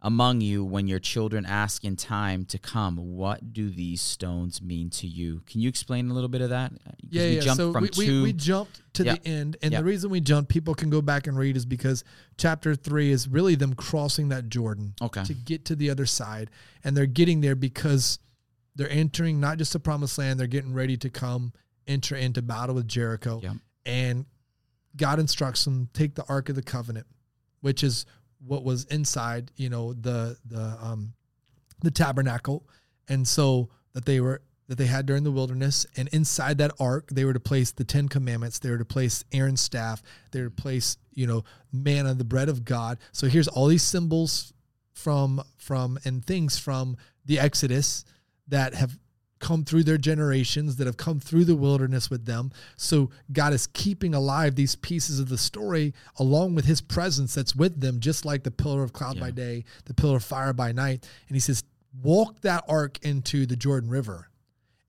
[0.00, 4.90] among you when your children ask in time to come, What do these stones mean
[4.90, 5.42] to you?
[5.46, 6.72] Can you explain a little bit of that?
[7.08, 7.40] Yeah, we yeah.
[7.40, 9.14] jumped so we, we, we jumped to Yeah.
[9.16, 9.80] the end, and Yeah.
[9.80, 12.04] the reason we jumped, people can go back and read, is because
[12.36, 15.24] chapter three is really them crossing that Jordan Okay.
[15.24, 16.50] to get to the other side,
[16.84, 18.20] and they're getting there because
[18.76, 21.52] they're entering not just the promised land, they're getting ready to come
[21.88, 23.54] enter into battle with Jericho, Yeah.
[23.84, 24.26] and
[24.96, 27.06] God instructs them take the Ark of the Covenant,
[27.62, 28.06] which is
[28.46, 31.12] what was inside, you know, the the um
[31.82, 32.68] the tabernacle,
[33.08, 37.08] and so that they were that they had during the wilderness, and inside that ark
[37.10, 40.50] they were to place the Ten Commandments, they were to place Aaron's staff, they were
[40.50, 42.98] to place you know manna, the bread of God.
[43.12, 44.52] So here's all these symbols
[44.92, 48.04] from from and things from the Exodus
[48.48, 48.98] that have
[49.38, 52.50] come through their generations that have come through the wilderness with them.
[52.76, 57.54] So god is keeping alive these pieces of the story along with his presence that's
[57.54, 60.72] with them just like the pillar of cloud by day the pillar of fire by
[60.72, 61.06] night.
[61.28, 61.64] And he says
[62.02, 64.28] walk that ark into the jordan river.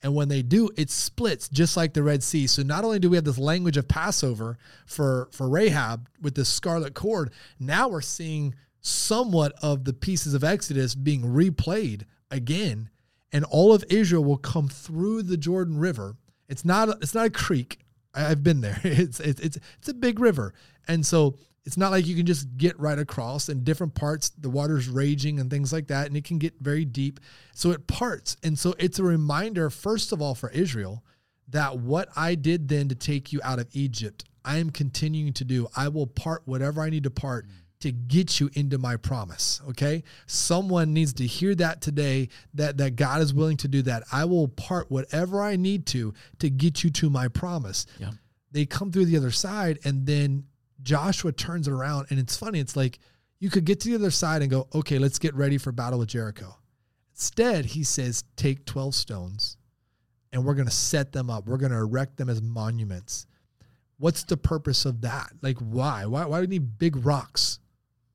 [0.02, 2.48] And when they do, it splits just like the Red Sea.
[2.48, 6.50] So not only do we have this language of Passover for for Rahab with this
[6.50, 12.90] scarlet cord, now we're seeing somewhat of the pieces of Exodus being replayed again,
[13.32, 16.16] and all of Israel will come through the Jordan River.
[16.48, 17.80] It's not a, it's not a creek.
[18.14, 18.80] I've been there.
[18.84, 20.54] It's it's it's it's a big river,
[20.88, 23.50] and so it's not like you can just get right across.
[23.50, 26.86] In different parts, the water's raging and things like that, and it can get very
[26.86, 27.20] deep.
[27.54, 31.04] So it parts, and so it's a reminder, first of all, for Israel,
[31.50, 35.46] that what I did then to take you out of Egypt, I am continuing to
[35.46, 35.68] do.
[35.76, 37.46] I will part whatever I need to part
[37.82, 39.62] to get you into my promise.
[39.70, 40.04] Okay.
[40.28, 44.04] Someone needs to hear that today that, that God is willing to do that.
[44.12, 47.86] I will part whatever I need to to get you to my promise.
[47.98, 48.12] Yeah.
[48.52, 50.46] They come through the other side and then
[50.82, 52.08] Joshua turns it around.
[52.10, 52.60] And it's funny.
[52.60, 53.00] It's like
[53.40, 56.00] you could get to the other side and go, okay, let's get ready for battle
[56.00, 56.56] with Jericho.
[57.14, 59.58] Instead, he says, take 12 stones
[60.34, 61.48] and we're going to set them up.
[61.48, 63.26] We're going to erect them as monuments.
[63.98, 65.32] What's the purpose of that?
[65.42, 66.06] Like, why?
[66.06, 67.60] Why, why do we need big rocks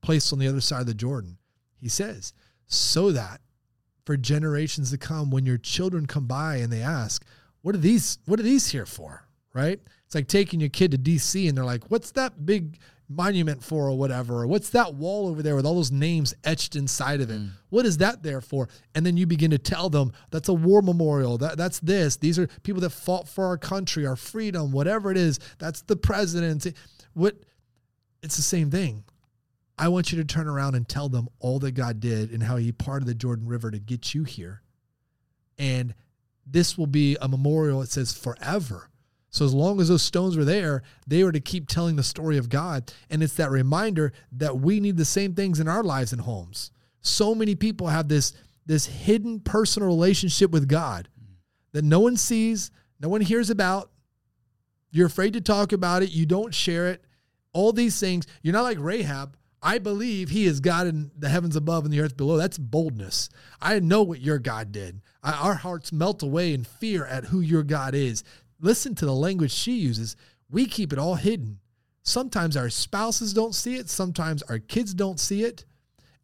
[0.05, 1.37] placed on the other side of the Jordan?
[1.81, 2.33] He says,
[2.67, 3.41] so that
[4.05, 7.25] for generations to come, when your children come by and they ask,
[7.61, 9.27] what are these, what are these here for?
[9.53, 9.79] Right?
[10.05, 12.77] It's like taking your kid to DC and they're like, what's that big
[13.07, 14.43] monument for or whatever?
[14.43, 17.39] Or what's that wall over there with all those names etched inside of it?
[17.39, 17.49] Mm.
[17.69, 18.69] What is that there for?
[18.93, 21.37] And then you begin to tell them that's a war memorial.
[21.37, 22.17] That that's this.
[22.17, 25.39] These are people that fought for our country, our freedom, whatever it is.
[25.57, 26.67] That's the president.
[27.13, 27.35] What
[28.21, 29.03] it's the same thing.
[29.77, 32.55] I want you to turn around and tell them all that God did and how
[32.57, 34.61] he parted the Jordan River to get you here.
[35.57, 35.93] And
[36.45, 38.89] this will be a memorial, it says forever.
[39.29, 42.37] So as long as those stones were there, they were to keep telling the story
[42.37, 42.93] of God.
[43.09, 46.71] And it's that reminder that we need the same things in our lives and homes.
[47.01, 48.33] So many people have this,
[48.65, 51.09] this hidden personal relationship with God
[51.73, 52.71] that no one sees,
[53.01, 53.91] no one hears about.
[54.91, 56.11] You're afraid to talk about it.
[56.11, 57.03] You don't share it.
[57.51, 58.25] All these things.
[58.41, 59.35] You're not like Rahab.
[59.61, 62.37] I believe he is God in the heavens above and the earth below.
[62.37, 63.29] That's boldness.
[63.61, 65.01] I know what your God did.
[65.23, 68.23] I, our hearts melt away in fear at who your God is.
[68.59, 70.15] Listen to the language she uses.
[70.49, 71.59] We keep it all hidden.
[72.03, 73.89] Sometimes our spouses don't see it.
[73.89, 75.65] Sometimes our kids don't see it.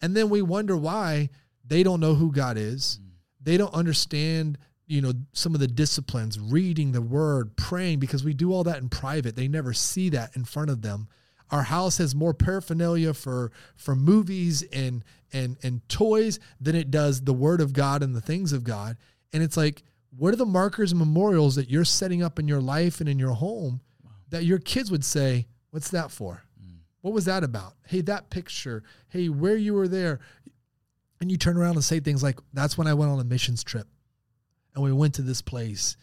[0.02, 1.30] And then we wonder why
[1.66, 3.00] they don't know who God is.
[3.02, 3.08] Mm.
[3.42, 8.34] They don't understand, you know, some of the disciplines, reading the word, praying, because we
[8.34, 9.36] do all that in private.
[9.36, 11.08] They never see that in front of them.
[11.52, 17.22] Our house has more paraphernalia for for movies and and and toys than it does
[17.22, 18.98] the word of God and the things of God.
[19.34, 19.84] And it's like
[20.18, 23.20] what are the markers and memorials that you're setting up in your life and in
[23.20, 23.82] your home
[24.30, 26.44] that your kids would say, What's that for?
[27.02, 27.74] What was that about?
[27.86, 28.84] Hey, that picture.
[29.10, 30.20] Hey, where you were there.
[31.20, 33.64] And you turn around and say things like, That's when I went on a missions
[33.64, 33.88] trip
[34.74, 35.98] and we went to this place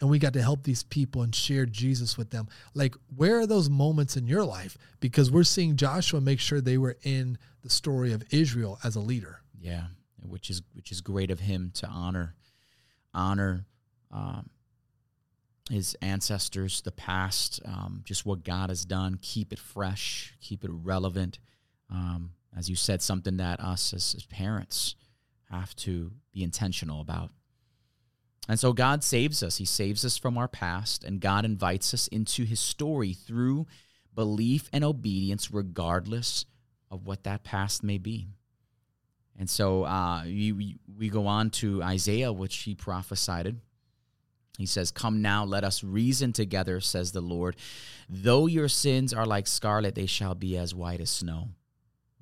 [0.00, 2.48] and we got to help these people and share Jesus with them.
[2.74, 4.76] Like, where are those moments in your life?
[5.00, 9.00] Because we're seeing Joshua make sure they were in the story of Israel as a
[9.00, 9.42] leader.
[9.58, 9.84] Yeah,
[10.22, 12.34] which is which is great of him to honor
[13.14, 13.64] honor
[14.10, 14.50] um,
[15.70, 19.18] his ancestors, the past, um, just what God has done.
[19.22, 21.38] Keep it fresh, keep it relevant.
[21.90, 24.94] Um, as you said, something that us as, as parents
[25.50, 27.30] have to be intentional about.
[28.48, 29.56] And so God saves us.
[29.56, 33.66] He saves us from our past, and God invites us into his story through
[34.14, 36.44] belief and obedience, regardless
[36.90, 38.28] of what that past may be.
[39.38, 43.56] And so uh, we, we go on to Isaiah, which he prophesied.
[44.58, 47.56] He says, Come now, let us reason together, says the Lord.
[48.08, 51.48] Though your sins are like scarlet, they shall be as white as snow.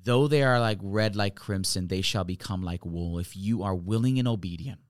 [0.03, 3.19] Though they are like red like crimson, they shall become like wool.
[3.19, 4.81] If you are willing and obedient,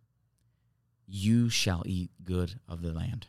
[1.06, 3.26] you shall eat good of the land.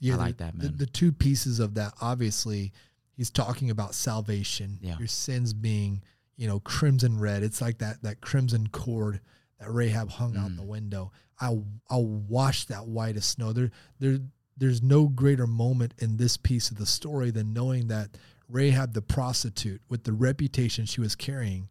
[0.00, 0.74] Yeah, I the- like that, man.
[0.76, 2.72] The, two pieces of that, obviously,
[3.16, 4.78] he's talking about salvation.
[4.80, 4.96] Yeah.
[4.98, 6.02] Your sins being,
[6.36, 7.42] you know, crimson red.
[7.42, 9.20] It's like that that crimson cord
[9.58, 10.56] that Rahab hung out Mm.
[10.56, 11.10] the window.
[11.40, 13.52] I'll I'll wash that white as snow.
[13.52, 14.18] There there
[14.56, 18.10] there's no greater moment in this piece of the story than knowing that
[18.48, 21.68] Rahab the prostitute, with the reputation she was carrying,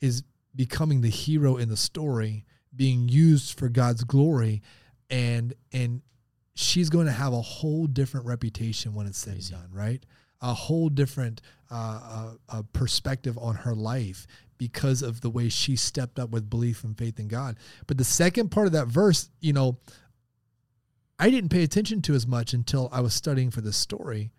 [0.00, 0.22] is
[0.54, 2.44] becoming the hero in the story,
[2.78, 4.62] being used for God's glory,
[5.10, 6.00] and and
[6.54, 10.02] she's going to have a whole different reputation when it's said and done, right?
[10.40, 14.26] A whole different uh, uh, uh, perspective on her life
[14.56, 17.56] because of the way she stepped up with belief and faith in God.
[17.86, 19.78] But the second part of that verse, you know,
[21.18, 24.30] I didn't pay attention to as much until I was studying for this story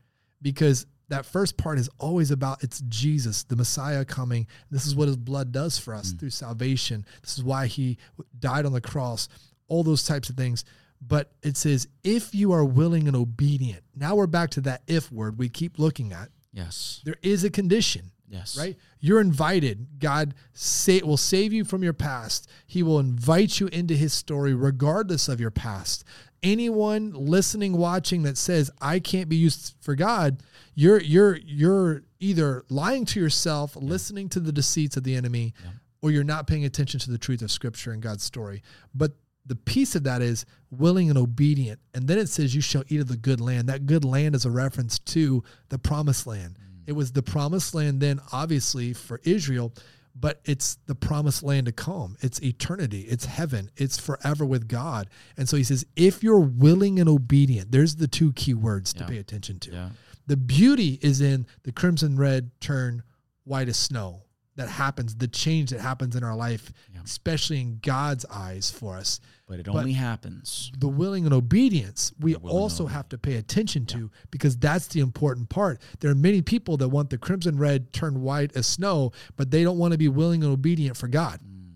[0.42, 4.48] because that first part is always about it's Jesus, the Messiah coming.
[4.72, 6.20] This is what his blood does for us mm.
[6.20, 7.06] through salvation.
[7.22, 7.98] This is why he
[8.40, 9.28] died on the cross,
[9.68, 10.64] all those types of things.
[11.02, 13.84] But it says, if you are willing and obedient.
[13.96, 16.30] Now we're back to that if word we keep looking at.
[16.52, 17.02] Yes.
[17.06, 18.58] There is a condition Yes.
[18.58, 18.78] right?
[19.00, 20.00] You're invited.
[20.00, 22.50] God say, will save you from your past.
[22.68, 26.04] He will invite you into his story regardless of your past.
[26.42, 30.42] Anyone listening, watching that says, I can't be used for God,
[30.74, 35.54] you're you're you're either lying to yourself, listening to the deceits of the enemy,
[36.02, 38.64] or you're not paying attention to the truth of scripture and God's story.
[38.96, 39.14] But
[39.46, 41.80] the piece of that is willing and obedient.
[41.94, 43.68] And then it says, You shall eat of the good land.
[43.68, 46.58] That good land is a reference to the promised land.
[46.58, 46.84] Mm.
[46.88, 49.74] It was the promised land then, obviously, for Israel,
[50.20, 52.18] but it's the promised land to come.
[52.22, 55.10] It's eternity, it's heaven, it's forever with God.
[55.38, 59.02] And so he says, If you're willing and obedient, there's the two key words to
[59.04, 59.08] Yeah.
[59.08, 59.72] pay attention to.
[59.72, 59.90] Yeah.
[60.28, 63.04] The beauty is in the crimson red turn
[63.46, 64.24] white as snow
[64.60, 67.02] that happens, the change that happens in our life, Yeah.
[67.04, 69.20] especially in God's eyes for us.
[69.48, 70.72] But it But- only happens.
[70.78, 74.56] The willing and obedience we The will and also have to pay attention to because
[74.58, 75.82] that's the important part.
[76.02, 79.64] There are many people that want the crimson red turned white as snow, but they
[79.64, 81.40] don't want to be willing and obedient for God.
[81.42, 81.76] Mm,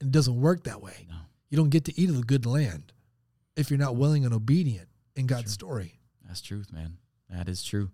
[0.00, 1.06] It doesn't work that way.
[1.08, 1.16] no,
[1.50, 2.92] You don't get to eat of the good land
[3.56, 6.00] if you're not willing and obedient in God's story.
[6.26, 6.98] that's truth, man.
[7.30, 7.90] That is true.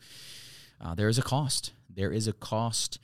[0.81, 1.73] Uh, there is a cost.
[1.91, 2.99] There is a cost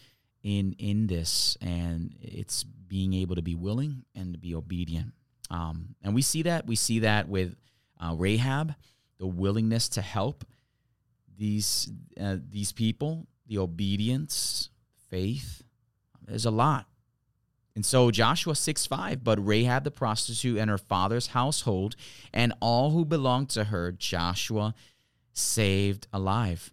[0.47, 5.13] in in this, and it's being able to be willing and to be obedient.
[5.51, 6.67] Um, and we see that.
[6.69, 7.57] We see that with
[8.01, 8.75] uh, Rahab,
[9.19, 10.45] the willingness to help
[11.37, 11.91] these
[12.21, 14.71] uh, these people, the obedience,
[15.11, 15.65] faith.
[16.25, 16.87] There's a lot.
[17.75, 21.97] And so Joshua 6 5, but Rahab the prostitute and her father's household
[22.33, 24.75] and all who belonged to her, Joshua
[25.33, 26.73] saved alive.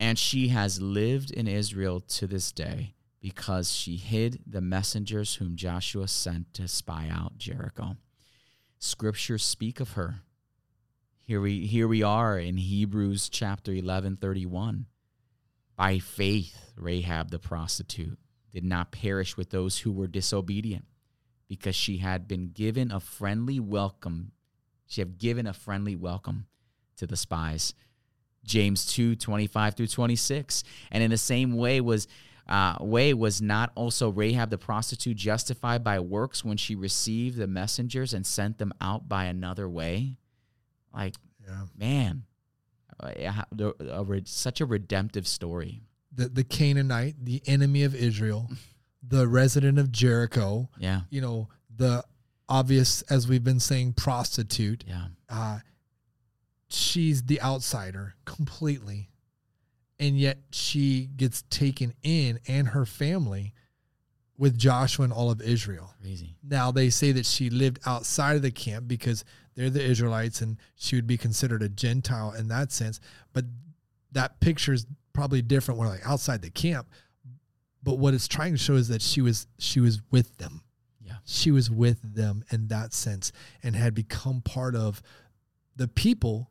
[0.00, 5.56] And she has lived in Israel to this day because she hid the messengers whom
[5.56, 7.96] Joshua sent to spy out Jericho.
[8.78, 10.16] Scriptures speak of her.
[11.22, 14.84] Here we here we are in Hebrews chapter 11 31.
[15.74, 18.18] By faith Rahab the prostitute
[18.52, 20.84] did not perish with those who were disobedient
[21.48, 24.32] because she had been given a friendly welcome.
[24.86, 26.44] She had given a friendly welcome
[26.96, 27.72] to the spies.
[28.44, 30.64] James 2, 25 through 26.
[30.90, 32.06] And in the same way was
[32.46, 37.46] uh, way was not also Rahab the prostitute justified by works when she received the
[37.46, 40.18] messengers and sent them out by another way?
[40.92, 41.64] Like, Yeah.
[41.76, 42.24] man,
[43.00, 43.12] uh,
[43.58, 45.82] a- a such a redemptive story.
[46.12, 48.50] The the Canaanite, the enemy of Israel,
[49.02, 51.02] the resident of Jericho, Yeah.
[51.08, 52.04] you know, the
[52.46, 54.84] obvious as we've been saying prostitute.
[54.86, 55.06] Yeah.
[55.30, 55.60] Uh,
[56.74, 59.10] she's the outsider completely,
[59.98, 63.54] and yet she gets taken in and her family
[64.36, 65.94] with Joshua and all of Israel.
[66.02, 66.36] Crazy.
[66.42, 70.58] Now they say that she lived outside of the camp because they're the Israelites and
[70.74, 73.00] she would be considered a Gentile in that sense.
[73.32, 73.44] But
[74.12, 76.88] that picture is probably different when like outside the camp.
[77.82, 80.62] But what it's trying to show is that she was she was with them.
[81.00, 81.16] Yeah.
[81.24, 83.30] She was with them in that sense
[83.62, 85.02] and had become part of
[85.76, 86.50] the people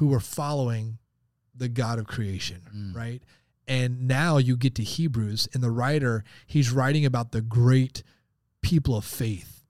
[0.00, 0.96] who were following
[1.54, 2.94] the God of creation, Mm.
[2.96, 3.22] right?
[3.68, 8.02] And now you get to Hebrews, and the writer he's writing about the great
[8.62, 9.64] people of faith,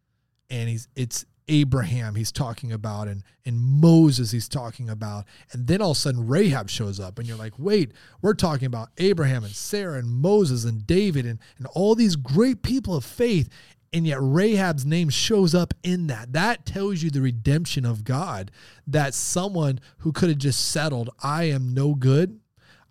[0.48, 5.82] and he's it's Abraham he's talking about, and and Moses he's talking about, and then
[5.82, 9.42] all of a sudden Rahab shows up, and you're like, wait, we're talking about Abraham
[9.42, 13.48] and Sarah and Moses and David and and all these great people of faith,
[13.92, 16.32] and yet Rahab's name shows up in that.
[16.32, 18.50] That tells you the redemption of God.
[18.86, 22.40] That someone who could have just settled, I am no good.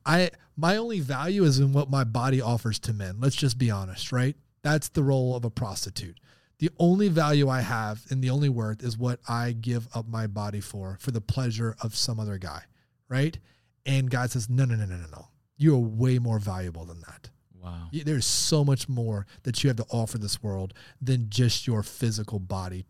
[0.05, 3.17] I my only value is in what my body offers to men.
[3.19, 4.35] Let's just be honest, right?
[4.61, 6.19] That's the role of a prostitute.
[6.57, 10.27] The only value I have and the only worth is what I give up my
[10.27, 12.63] body for, for the pleasure of some other guy,
[13.07, 13.39] right?
[13.85, 15.27] And God says, no, no, no, no, no, no.
[15.55, 17.29] You are way more valuable than that.
[17.61, 17.89] Wow.
[17.91, 22.39] There's so much more that you have to offer this world than just your physical
[22.39, 22.85] body.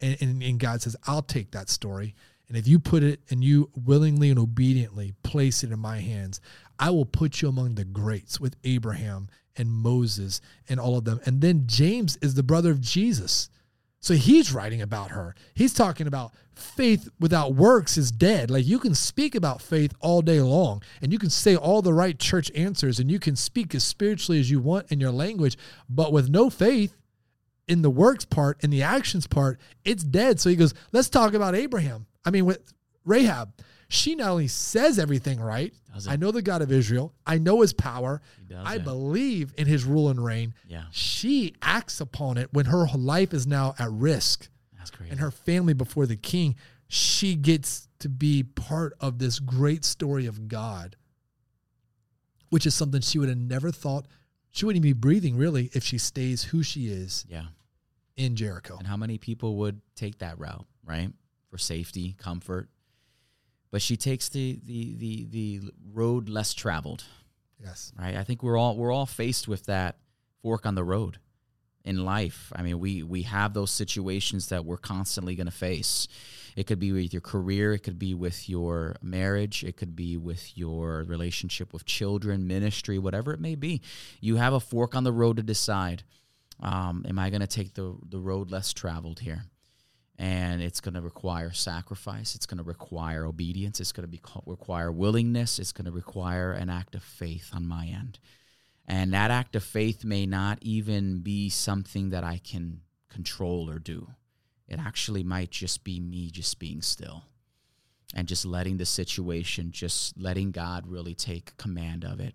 [0.00, 2.14] And, and, and God says, I'll take that story.
[2.48, 6.40] And if you put it and you willingly and obediently place it in my hands,
[6.78, 11.20] I will put you among the greats with Abraham and Moses and all of them.
[11.26, 13.50] And then James is the brother of Jesus.
[14.00, 15.34] So he's writing about her.
[15.54, 18.50] He's talking about faith without works is dead.
[18.50, 21.92] Like you can speak about faith all day long and you can say all the
[21.92, 25.56] right church answers and you can speak as spiritually as you want in your language,
[25.88, 26.96] but with no faith
[27.66, 30.40] in the works part, in the actions part, it's dead.
[30.40, 32.06] So he goes, let's talk about Abraham.
[32.24, 32.72] I mean, with
[33.04, 33.52] Rahab,
[33.88, 35.72] she not only says everything right,
[36.06, 38.20] I know the God of Israel, I know his power,
[38.54, 38.84] I it.
[38.84, 40.84] believe in his rule and reign Yeah.
[40.90, 45.10] she acts upon it when her life is now at risk That's crazy.
[45.10, 46.54] and her family before the king.
[46.90, 50.96] She gets to be part of this great story of God,
[52.50, 54.06] which is something she would have never thought
[54.50, 57.46] she wouldn't even be breathing really if she stays who she is yeah.
[58.16, 58.76] in Jericho.
[58.78, 61.10] And how many people would take that route, right?
[61.50, 62.68] For safety, comfort.
[63.70, 65.60] But she takes the the the the
[65.92, 67.04] road less traveled,
[67.62, 67.92] Yes.
[67.98, 68.16] right?
[68.16, 69.98] I think we're all we're all faced with that
[70.42, 71.18] fork on the road
[71.84, 72.52] in life.
[72.56, 76.08] I mean, we we have those situations that we're constantly going to face.
[76.56, 80.16] It could be with your career, it could be with your marriage, it could be
[80.16, 83.80] with your relationship with children, ministry, whatever it may be.
[84.20, 86.02] You have a fork on the road to decide.
[86.60, 89.44] Um, am I going to take the the road less traveled here?
[90.18, 92.34] And it's going to require sacrifice.
[92.34, 93.78] It's going to require obedience.
[93.80, 95.60] It's going to require willingness.
[95.60, 98.18] It's going to require an act of faith on my end.
[98.86, 103.78] And that act of faith may not even be something that I can control or
[103.78, 104.08] do.
[104.66, 107.24] It actually might just be me just being still
[108.14, 112.34] and just letting the situation, just letting God really take command of it.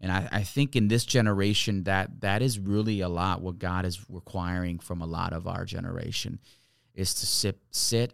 [0.00, 3.84] And I, I think in this generation that that is really a lot what God
[3.84, 6.38] is requiring from a lot of our generation
[6.98, 8.12] is to sit sit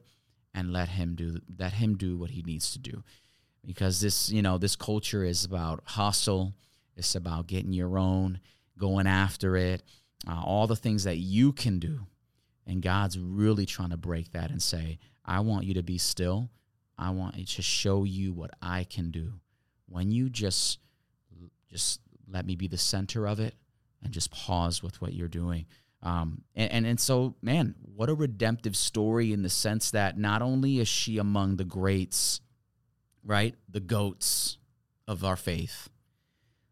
[0.54, 3.02] and let him do let him do what he needs to do.
[3.66, 6.54] Because this, you know, this culture is about hustle,
[6.96, 8.40] it's about getting your own,
[8.78, 9.82] going after it,
[10.28, 12.00] uh, all the things that you can do.
[12.66, 16.50] And God's really trying to break that and say, I want you to be still.
[16.98, 19.32] I want to show you what I can do.
[19.88, 20.78] When you just
[21.70, 23.54] just let me be the center of it
[24.02, 25.64] and just pause with what you're doing.
[26.04, 30.42] Um, and, and and so, man, what a redemptive story in the sense that not
[30.42, 32.42] only is she among the greats,
[33.24, 34.58] right, the goats
[35.08, 35.88] of our faith,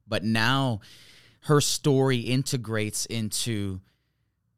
[0.07, 0.81] but now
[1.45, 3.81] her story integrates into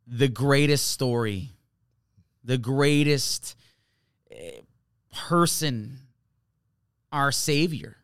[0.08, 1.50] the greatest story,
[2.42, 3.56] the greatest
[4.32, 4.60] eh,
[5.14, 6.00] person,
[7.12, 7.96] our Savior,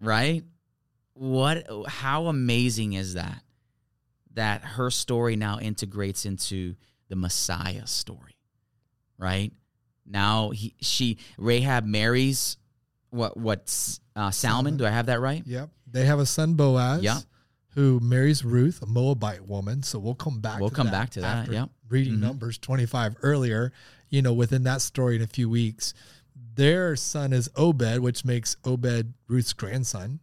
[0.00, 0.42] right?
[1.14, 1.68] What?
[1.86, 3.42] How amazing is that?
[4.34, 6.76] That her story now integrates into
[7.08, 8.36] the Messiah story,
[9.18, 9.52] right?
[10.06, 12.56] Now he, she, Rahab marries
[13.10, 13.36] what?
[13.36, 13.98] What?
[14.14, 14.76] Uh, Salmon?
[14.76, 15.42] Do I have that right?
[15.46, 15.70] Yep.
[15.90, 17.02] They have a son Boaz.
[17.02, 17.18] Yeah.
[17.74, 19.82] Who marries Ruth, a Moabite woman.
[19.82, 20.60] So we'll come back.
[20.60, 21.70] We'll to come that back to that, yep.
[21.88, 22.20] Reading Mhm.
[22.20, 23.72] Numbers 25 earlier,
[24.08, 25.94] you know, within that story in a few weeks,
[26.54, 30.20] their son is Obed, which makes Obed Ruth's grandson.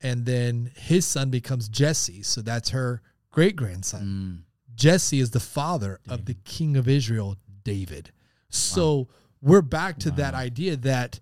[0.00, 2.22] And then his son becomes Jesse.
[2.22, 3.00] So that's her
[3.32, 4.02] great grandson.
[4.02, 8.12] Mm, Jesse is the father of the king of Israel, David.
[8.48, 9.08] So
[9.40, 11.18] we're back to that idea that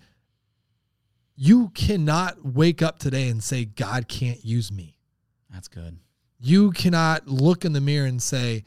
[1.34, 4.98] you cannot wake up today and say, God can't use me.
[5.50, 5.98] That's good.
[6.38, 8.64] You cannot look in the mirror and say,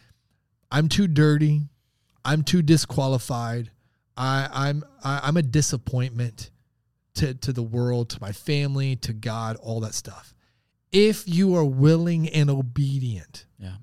[0.72, 1.62] I'm too dirty.
[2.26, 3.70] I'm too disqualified.
[4.18, 6.52] I, I'm I, I'm a disappointment
[7.16, 10.34] to, to the world, to my family, to God, all that stuff.
[10.94, 13.76] If you are willing and obedient, Yeah.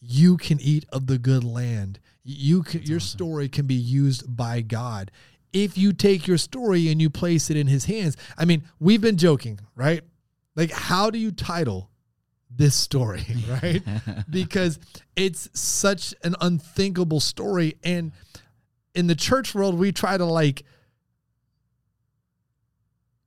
[0.00, 1.98] you can eat of the good land.
[2.22, 3.18] You can, your awesome.
[3.18, 5.10] story can be used by God.
[5.52, 8.16] If you take your story and you place it in his hands.
[8.38, 10.02] I mean, we've been joking, right?
[10.54, 11.90] Like how do you title
[12.50, 13.24] this story,
[13.62, 13.82] right?
[14.30, 14.78] because
[15.16, 18.12] it's such an unthinkable story and
[18.94, 20.64] in the church world we try to like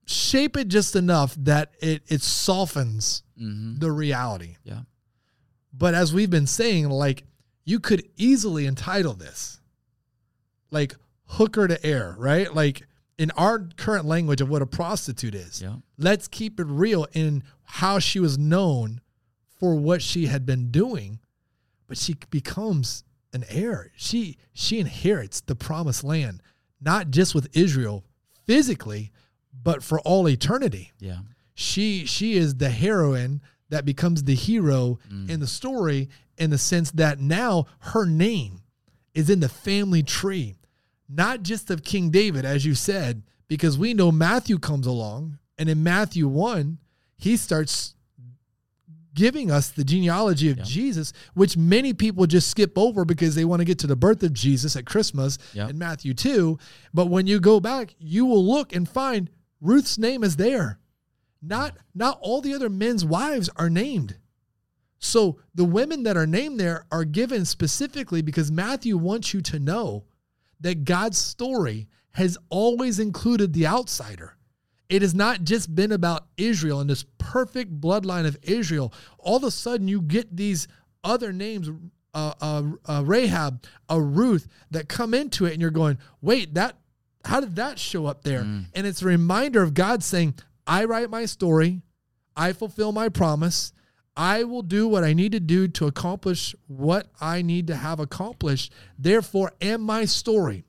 [0.09, 3.79] shape it just enough that it it softens Mm-hmm.
[3.79, 4.57] the reality.
[4.65, 4.81] Yeah.
[5.71, 7.23] But as we've been saying, like
[7.63, 9.61] you could easily entitle this
[10.71, 10.93] like
[11.25, 12.53] hooker to heir, right?
[12.53, 12.85] Like
[13.17, 15.61] in our current language of what a prostitute is.
[15.61, 15.75] Yeah.
[15.97, 18.99] Let's keep it real in how she was known
[19.57, 21.19] for what she had been doing,
[21.87, 23.91] but she becomes an heir.
[23.95, 26.41] She she inherits the promised land,
[26.81, 28.03] not just with Israel
[28.45, 29.13] physically,
[29.51, 31.19] but for all eternity Yeah.
[31.53, 35.29] she she is the heroine that becomes the hero mm.
[35.29, 38.61] in the story in the sense that now her name
[39.13, 40.55] is in the family tree
[41.07, 45.67] not just of king david as you said because we know matthew comes along and
[45.69, 46.77] in matthew 1
[47.17, 47.95] he starts
[49.15, 50.63] giving us the genealogy of Yeah.
[50.63, 54.23] jesus which many people just skip over because they want to get to the birth
[54.23, 55.67] of jesus at christmas Yeah.
[55.67, 56.57] in matthew 2
[56.93, 59.29] but when you go back you will look and find
[59.61, 60.79] ruth's name is there.
[61.41, 64.17] Not not all the other men's wives are named.
[64.99, 69.59] So the women that are named there are given specifically because matthew wants you to
[69.59, 70.03] know
[70.59, 74.35] that god's story has always included the outsider.
[74.89, 78.93] It has not just been about israel and this perfect bloodline of israel.
[79.17, 80.67] All of a sudden you get these
[81.03, 81.69] other names
[82.13, 86.75] uh, uh, uh, rahab a ruth that come into it and you're going wait that
[87.25, 88.65] how did that show up there mm.
[88.73, 90.33] and it's a reminder of god saying
[90.69, 91.81] I write my story.
[92.35, 93.73] I fulfill my promise.
[94.15, 97.99] I will do what I need to do to accomplish what I need to have
[97.99, 98.71] accomplished.
[98.97, 100.65] Therefore, and my story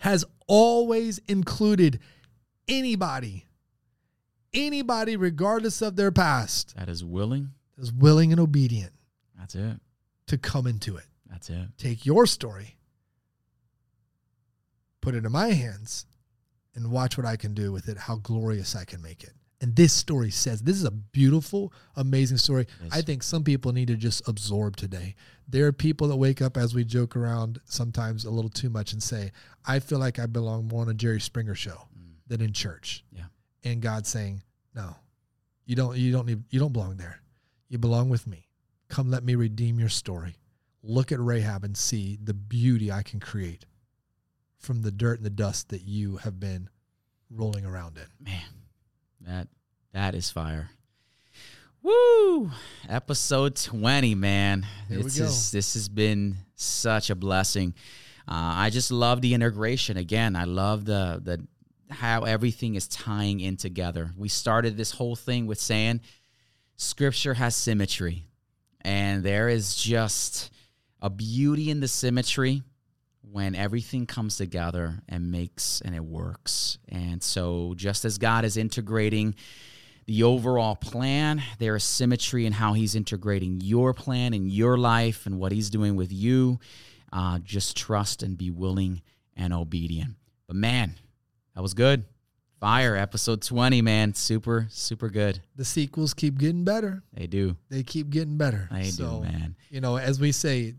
[0.00, 1.98] has always included
[2.68, 3.46] anybody,
[4.52, 7.52] anybody, regardless of their past, That is willing.
[7.78, 8.92] is willing and obedient
[9.38, 9.80] That's it.
[10.26, 11.06] to come into it.
[11.30, 11.68] That's it.
[11.78, 12.76] Take your story,
[15.02, 16.06] put it in my hands,
[16.74, 19.32] and watch what I can do with it, how glorious I can make it.
[19.60, 22.66] And this story says this is a beautiful, amazing story.
[22.82, 22.92] Yes.
[22.92, 25.14] I think some people need to just absorb today.
[25.46, 28.92] There are people that wake up as we joke around sometimes a little too much
[28.92, 29.30] and say,
[29.64, 32.14] I feel like I belong more on a Jerry Springer show mm.
[32.26, 33.04] than in church.
[33.12, 33.26] Yeah.
[33.62, 34.42] And God's saying,
[34.74, 34.96] No,
[35.64, 37.20] you don't you don't need you don't belong there.
[37.68, 38.48] You belong with me.
[38.88, 40.34] Come let me redeem your story.
[40.82, 43.64] Look at Rahab and see the beauty I can create
[44.62, 46.68] from the dirt and the dust that you have been
[47.28, 48.24] rolling around in.
[48.24, 48.42] Man,
[49.20, 49.48] that
[49.92, 50.70] that is fire.
[51.82, 52.50] Woo!
[52.88, 54.64] Episode twenty, man.
[54.88, 57.74] Here this is this has been such a blessing.
[58.28, 59.96] Uh, I just love the integration.
[59.96, 61.46] Again, I love the the
[61.92, 64.12] how everything is tying in together.
[64.16, 66.00] We started this whole thing with saying
[66.76, 68.24] Scripture has symmetry,
[68.80, 70.50] and there is just
[71.00, 72.62] a beauty in the symmetry
[73.32, 76.78] when everything comes together and makes and it works.
[76.88, 79.34] And so, just as God is integrating
[80.06, 85.26] the overall plan, there is symmetry in how He's integrating your plan in your life
[85.26, 86.60] and what He's doing with you.
[87.12, 89.02] Uh, just trust and be willing
[89.36, 90.14] and obedient.
[90.46, 90.94] But man,
[91.54, 92.04] that was good.
[92.60, 94.14] Fire, episode 20, man.
[94.14, 95.42] Super, super good.
[95.56, 97.02] The sequels keep getting better.
[97.12, 97.56] They do.
[97.70, 98.68] They keep getting better.
[98.70, 99.56] They so, do, man.
[99.68, 100.74] you know, as we say,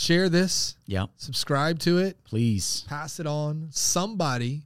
[0.00, 1.06] share this, Yeah.
[1.16, 2.84] subscribe to it, Please.
[2.86, 3.68] pass it on.
[3.70, 4.62] Somebody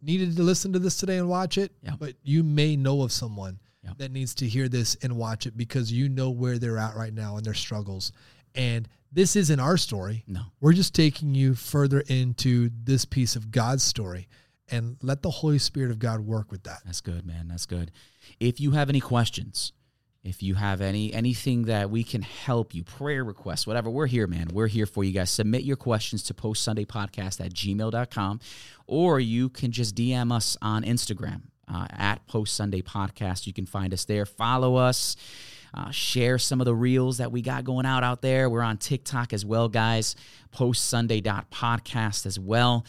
[0.00, 1.96] needed to listen to this today and watch it, Yeah.
[1.98, 3.92] but you may know of someone Yeah.
[3.98, 7.12] that needs to hear this and watch it because you know where they're at right
[7.12, 8.10] now and their struggles.
[8.54, 10.24] And this isn't our story.
[10.26, 10.46] No.
[10.60, 14.28] We're just taking you further into this piece of God's story
[14.68, 16.82] and let the Holy Spirit of God work with that.
[16.84, 17.48] That's good, man.
[17.48, 17.92] That's good.
[18.40, 19.72] If you have any questions,
[20.24, 24.26] if you have any anything that we can help you, prayer requests, whatever, we're here,
[24.26, 24.48] man.
[24.52, 25.30] We're here for you guys.
[25.30, 28.40] Submit your questions to post Sunday podcast at gmail.com
[28.86, 31.42] or you can just DM us on Instagram
[31.72, 33.46] uh, at post Sunday podcast.
[33.46, 34.26] You can find us there.
[34.26, 35.16] Follow us.
[35.74, 38.50] Uh, share some of the reels that we got going out out there.
[38.50, 40.14] We're on TikTok as well, guys.
[40.50, 42.84] Post Sunday podcast as well.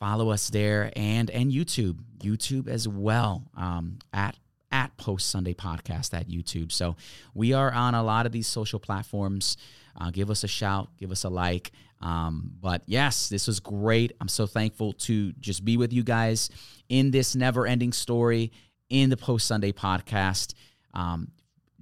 [0.00, 4.36] Follow us there and and YouTube, YouTube as well um, at
[4.74, 6.72] at Post Sunday Podcast at YouTube.
[6.72, 6.96] So
[7.32, 9.56] we are on a lot of these social platforms.
[9.98, 11.70] Uh, give us a shout, give us a like.
[12.02, 14.12] Um, but yes, this was great.
[14.20, 16.50] I'm so thankful to just be with you guys
[16.88, 18.50] in this never ending story
[18.90, 20.54] in the Post Sunday podcast.
[20.92, 21.30] Um,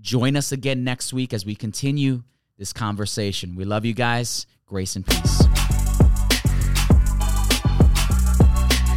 [0.03, 2.22] join us again next week as we continue
[2.59, 3.57] this conversation.
[3.57, 4.47] We love you guys.
[4.66, 5.61] Grace and peace.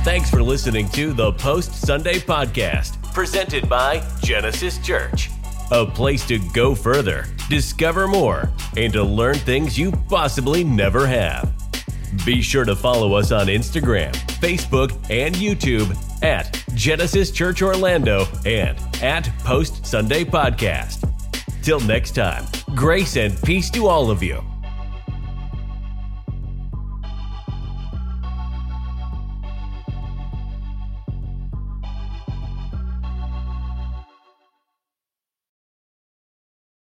[0.06, 5.32] Thanks for listening to the Post Sunday Podcast, presented by Genesis Church.
[5.72, 11.52] A place to go further, discover more, and to learn things you possibly never have.
[12.24, 18.78] Be sure to follow us on Instagram, Facebook, and YouTube at Genesis Church Orlando and
[19.02, 21.12] at Post Sunday Podcast.
[21.64, 22.46] Till next time,
[22.76, 24.44] grace and peace to all of you.